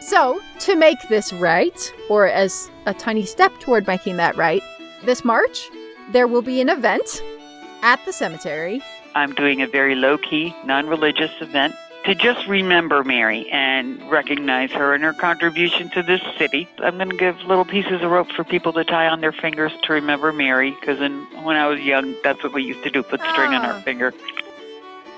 So, 0.00 0.40
to 0.60 0.76
make 0.76 0.98
this 1.08 1.32
right, 1.32 1.92
or 2.08 2.28
as 2.28 2.70
a 2.86 2.94
tiny 2.94 3.24
step 3.24 3.52
toward 3.58 3.86
making 3.86 4.16
that 4.18 4.36
right, 4.36 4.62
this 5.04 5.24
March, 5.24 5.68
there 6.12 6.26
will 6.26 6.42
be 6.42 6.60
an 6.60 6.68
event 6.68 7.22
at 7.82 8.04
the 8.04 8.12
cemetery. 8.12 8.82
I'm 9.14 9.34
doing 9.34 9.62
a 9.62 9.66
very 9.66 9.94
low 9.94 10.18
key, 10.18 10.54
non 10.64 10.86
religious 10.86 11.32
event 11.40 11.74
to 12.06 12.14
just 12.14 12.46
remember 12.46 13.04
Mary 13.04 13.48
and 13.50 14.00
recognize 14.10 14.70
her 14.72 14.94
and 14.94 15.04
her 15.04 15.12
contribution 15.12 15.90
to 15.90 16.02
this 16.02 16.20
city. 16.38 16.68
I'm 16.78 16.96
going 16.96 17.10
to 17.10 17.16
give 17.16 17.36
little 17.42 17.64
pieces 17.64 18.00
of 18.02 18.10
rope 18.10 18.30
for 18.32 18.44
people 18.44 18.72
to 18.74 18.84
tie 18.84 19.06
on 19.08 19.20
their 19.20 19.32
fingers 19.32 19.72
to 19.84 19.92
remember 19.92 20.32
Mary 20.32 20.70
because 20.80 20.98
when 21.00 21.56
I 21.56 21.66
was 21.66 21.80
young, 21.80 22.14
that's 22.22 22.42
what 22.42 22.52
we 22.52 22.62
used 22.62 22.82
to 22.84 22.90
do 22.90 23.02
put 23.02 23.20
string 23.20 23.52
on 23.54 23.64
Ah. 23.64 23.74
our 23.74 23.80
finger. 23.82 24.12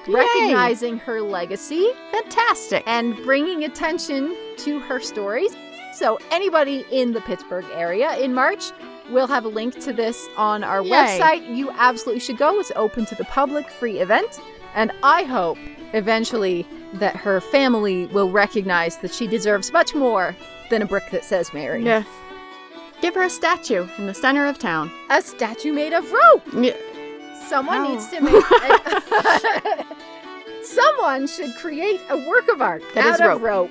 recognizing 0.06 0.98
her 0.98 1.20
legacy 1.20 1.90
Fantastic. 2.12 2.82
and 2.86 3.14
bringing 3.24 3.64
attention 3.64 4.34
to 4.58 4.78
her 4.80 5.00
stories. 5.00 5.54
So, 5.94 6.18
anybody 6.30 6.84
in 6.90 7.12
the 7.12 7.20
Pittsburgh 7.22 7.66
area 7.74 8.16
in 8.16 8.32
March, 8.32 8.70
we'll 9.10 9.26
have 9.26 9.44
a 9.44 9.48
link 9.48 9.78
to 9.80 9.92
this 9.92 10.26
on 10.38 10.64
our 10.64 10.82
Yay. 10.82 10.90
website. 10.90 11.54
You 11.54 11.70
absolutely 11.72 12.20
should 12.20 12.38
go. 12.38 12.58
It's 12.58 12.72
open 12.76 13.04
to 13.06 13.14
the 13.16 13.24
public, 13.24 13.68
free 13.68 13.98
event. 14.00 14.40
And 14.74 14.92
I 15.02 15.24
hope 15.24 15.58
eventually 15.92 16.66
that 16.94 17.16
her 17.16 17.40
family 17.40 18.06
will 18.06 18.30
recognize 18.30 18.96
that 18.98 19.12
she 19.12 19.26
deserves 19.26 19.72
much 19.72 19.94
more 19.94 20.34
than 20.70 20.82
a 20.82 20.86
brick 20.86 21.10
that 21.10 21.24
says 21.24 21.52
Mary. 21.54 21.82
Yeah. 21.84 22.02
Give 23.00 23.14
her 23.14 23.22
a 23.22 23.30
statue 23.30 23.86
in 23.98 24.06
the 24.06 24.14
center 24.14 24.46
of 24.46 24.58
town. 24.58 24.90
A 25.10 25.22
statue 25.22 25.72
made 25.72 25.92
of 25.92 26.10
rope. 26.10 26.42
Yeah. 26.54 26.76
Someone 27.46 27.78
How? 27.84 27.88
needs 27.88 28.08
to 28.10 28.20
make. 28.20 28.44
Someone 30.62 31.26
should 31.26 31.54
create 31.56 32.00
a 32.10 32.16
work 32.28 32.48
of 32.48 32.60
art 32.60 32.82
That 32.94 33.06
out 33.06 33.14
is 33.14 33.20
of 33.20 33.40
rope. 33.42 33.70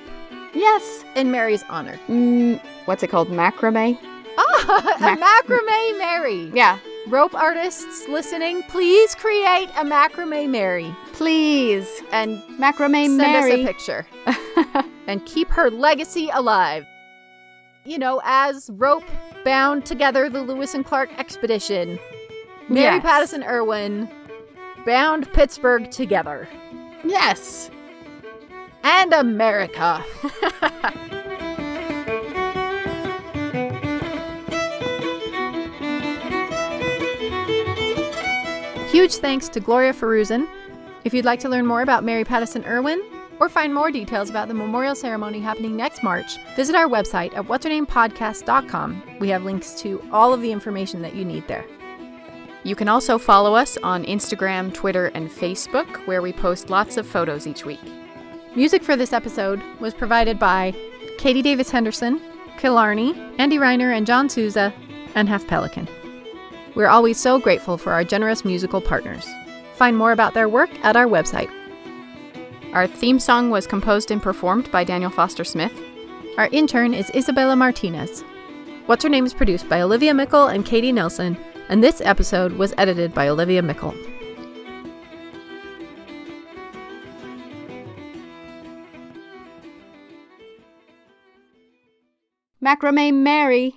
Yes. 0.54 1.04
in 1.14 1.30
Mary's 1.30 1.62
honor. 1.68 1.98
Mm, 2.08 2.60
what's 2.86 3.02
it 3.02 3.08
called? 3.08 3.28
Macrame? 3.28 3.98
Ah, 4.38 4.96
a 4.96 5.00
Mac- 5.16 5.44
macrame 5.46 5.98
Mary. 5.98 6.50
Yeah. 6.54 6.78
Rope 7.08 7.34
artists 7.34 8.06
listening, 8.08 8.62
please 8.64 9.14
create 9.14 9.68
a 9.76 9.84
macrame 9.84 10.50
Mary 10.50 10.94
Please. 11.12 11.88
and 12.12 12.42
Macrame 12.60 13.06
send 13.06 13.16
Mary. 13.18 13.52
us 13.52 13.58
a 13.60 13.64
picture 13.64 14.06
and 15.06 15.24
keep 15.24 15.48
her 15.48 15.70
legacy 15.70 16.28
alive. 16.34 16.84
You 17.84 17.98
know, 17.98 18.20
as 18.24 18.68
rope 18.74 19.04
bound 19.44 19.86
together 19.86 20.28
the 20.28 20.42
Lewis 20.42 20.74
and 20.74 20.84
Clark 20.84 21.08
expedition, 21.18 21.98
Mary 22.68 22.96
Yes. 22.96 23.02
Pattison 23.02 23.42
Irwin 23.44 24.10
bound 24.84 25.32
Pittsburgh 25.32 25.90
together 25.90 26.46
yes. 27.04 27.70
and 28.82 29.14
America. 29.14 30.04
Huge 38.98 39.14
thanks 39.14 39.48
to 39.50 39.60
Gloria 39.60 39.92
Forouzan. 39.92 40.48
If 41.04 41.14
you'd 41.14 41.24
like 41.24 41.38
to 41.40 41.48
learn 41.48 41.64
more 41.64 41.82
about 41.82 42.02
Mary 42.02 42.24
Pattison 42.24 42.64
Irwin 42.64 43.00
or 43.38 43.48
find 43.48 43.72
more 43.72 43.92
details 43.92 44.28
about 44.28 44.48
the 44.48 44.54
memorial 44.54 44.96
ceremony 44.96 45.38
happening 45.38 45.76
next 45.76 46.02
March, 46.02 46.36
visit 46.56 46.74
our 46.74 46.88
website 46.88 47.32
at 47.36 47.44
whatshernamepodcast.com. 47.44 49.18
We 49.20 49.28
have 49.28 49.44
links 49.44 49.80
to 49.82 50.02
all 50.10 50.34
of 50.34 50.40
the 50.40 50.50
information 50.50 51.00
that 51.02 51.14
you 51.14 51.24
need 51.24 51.46
there. 51.46 51.64
You 52.64 52.74
can 52.74 52.88
also 52.88 53.18
follow 53.18 53.54
us 53.54 53.78
on 53.84 54.04
Instagram, 54.04 54.74
Twitter, 54.74 55.12
and 55.14 55.30
Facebook, 55.30 56.04
where 56.08 56.20
we 56.20 56.32
post 56.32 56.68
lots 56.68 56.96
of 56.96 57.06
photos 57.06 57.46
each 57.46 57.64
week. 57.64 57.78
Music 58.56 58.82
for 58.82 58.96
this 58.96 59.12
episode 59.12 59.62
was 59.78 59.94
provided 59.94 60.40
by 60.40 60.74
Katie 61.18 61.42
Davis 61.42 61.70
Henderson, 61.70 62.20
Killarney, 62.56 63.14
Andy 63.38 63.58
Reiner, 63.58 63.96
and 63.96 64.08
Jon 64.08 64.28
Souza, 64.28 64.74
and 65.14 65.28
Half 65.28 65.46
Pelican. 65.46 65.86
We're 66.78 66.86
always 66.86 67.18
so 67.18 67.40
grateful 67.40 67.76
for 67.76 67.92
our 67.92 68.04
generous 68.04 68.44
musical 68.44 68.80
partners. 68.80 69.26
Find 69.74 69.96
more 69.96 70.12
about 70.12 70.34
their 70.34 70.48
work 70.48 70.70
at 70.84 70.94
our 70.94 71.06
website. 71.06 71.50
Our 72.72 72.86
theme 72.86 73.18
song 73.18 73.50
was 73.50 73.66
composed 73.66 74.12
and 74.12 74.22
performed 74.22 74.70
by 74.70 74.84
Daniel 74.84 75.10
Foster 75.10 75.42
Smith. 75.42 75.72
Our 76.36 76.48
intern 76.52 76.94
is 76.94 77.10
Isabella 77.16 77.56
Martinez. 77.56 78.22
What's 78.86 79.02
Her 79.02 79.08
Name 79.10 79.26
is 79.26 79.34
produced 79.34 79.68
by 79.68 79.80
Olivia 79.80 80.14
Meikle 80.14 80.46
and 80.46 80.64
Katie 80.64 80.92
Nelson, 80.92 81.36
and 81.68 81.82
this 81.82 82.00
episode 82.00 82.52
was 82.52 82.72
edited 82.78 83.12
by 83.12 83.26
Olivia 83.26 83.60
Meikle. 83.60 83.92
Macrame 92.62 93.14
Mary. 93.14 93.74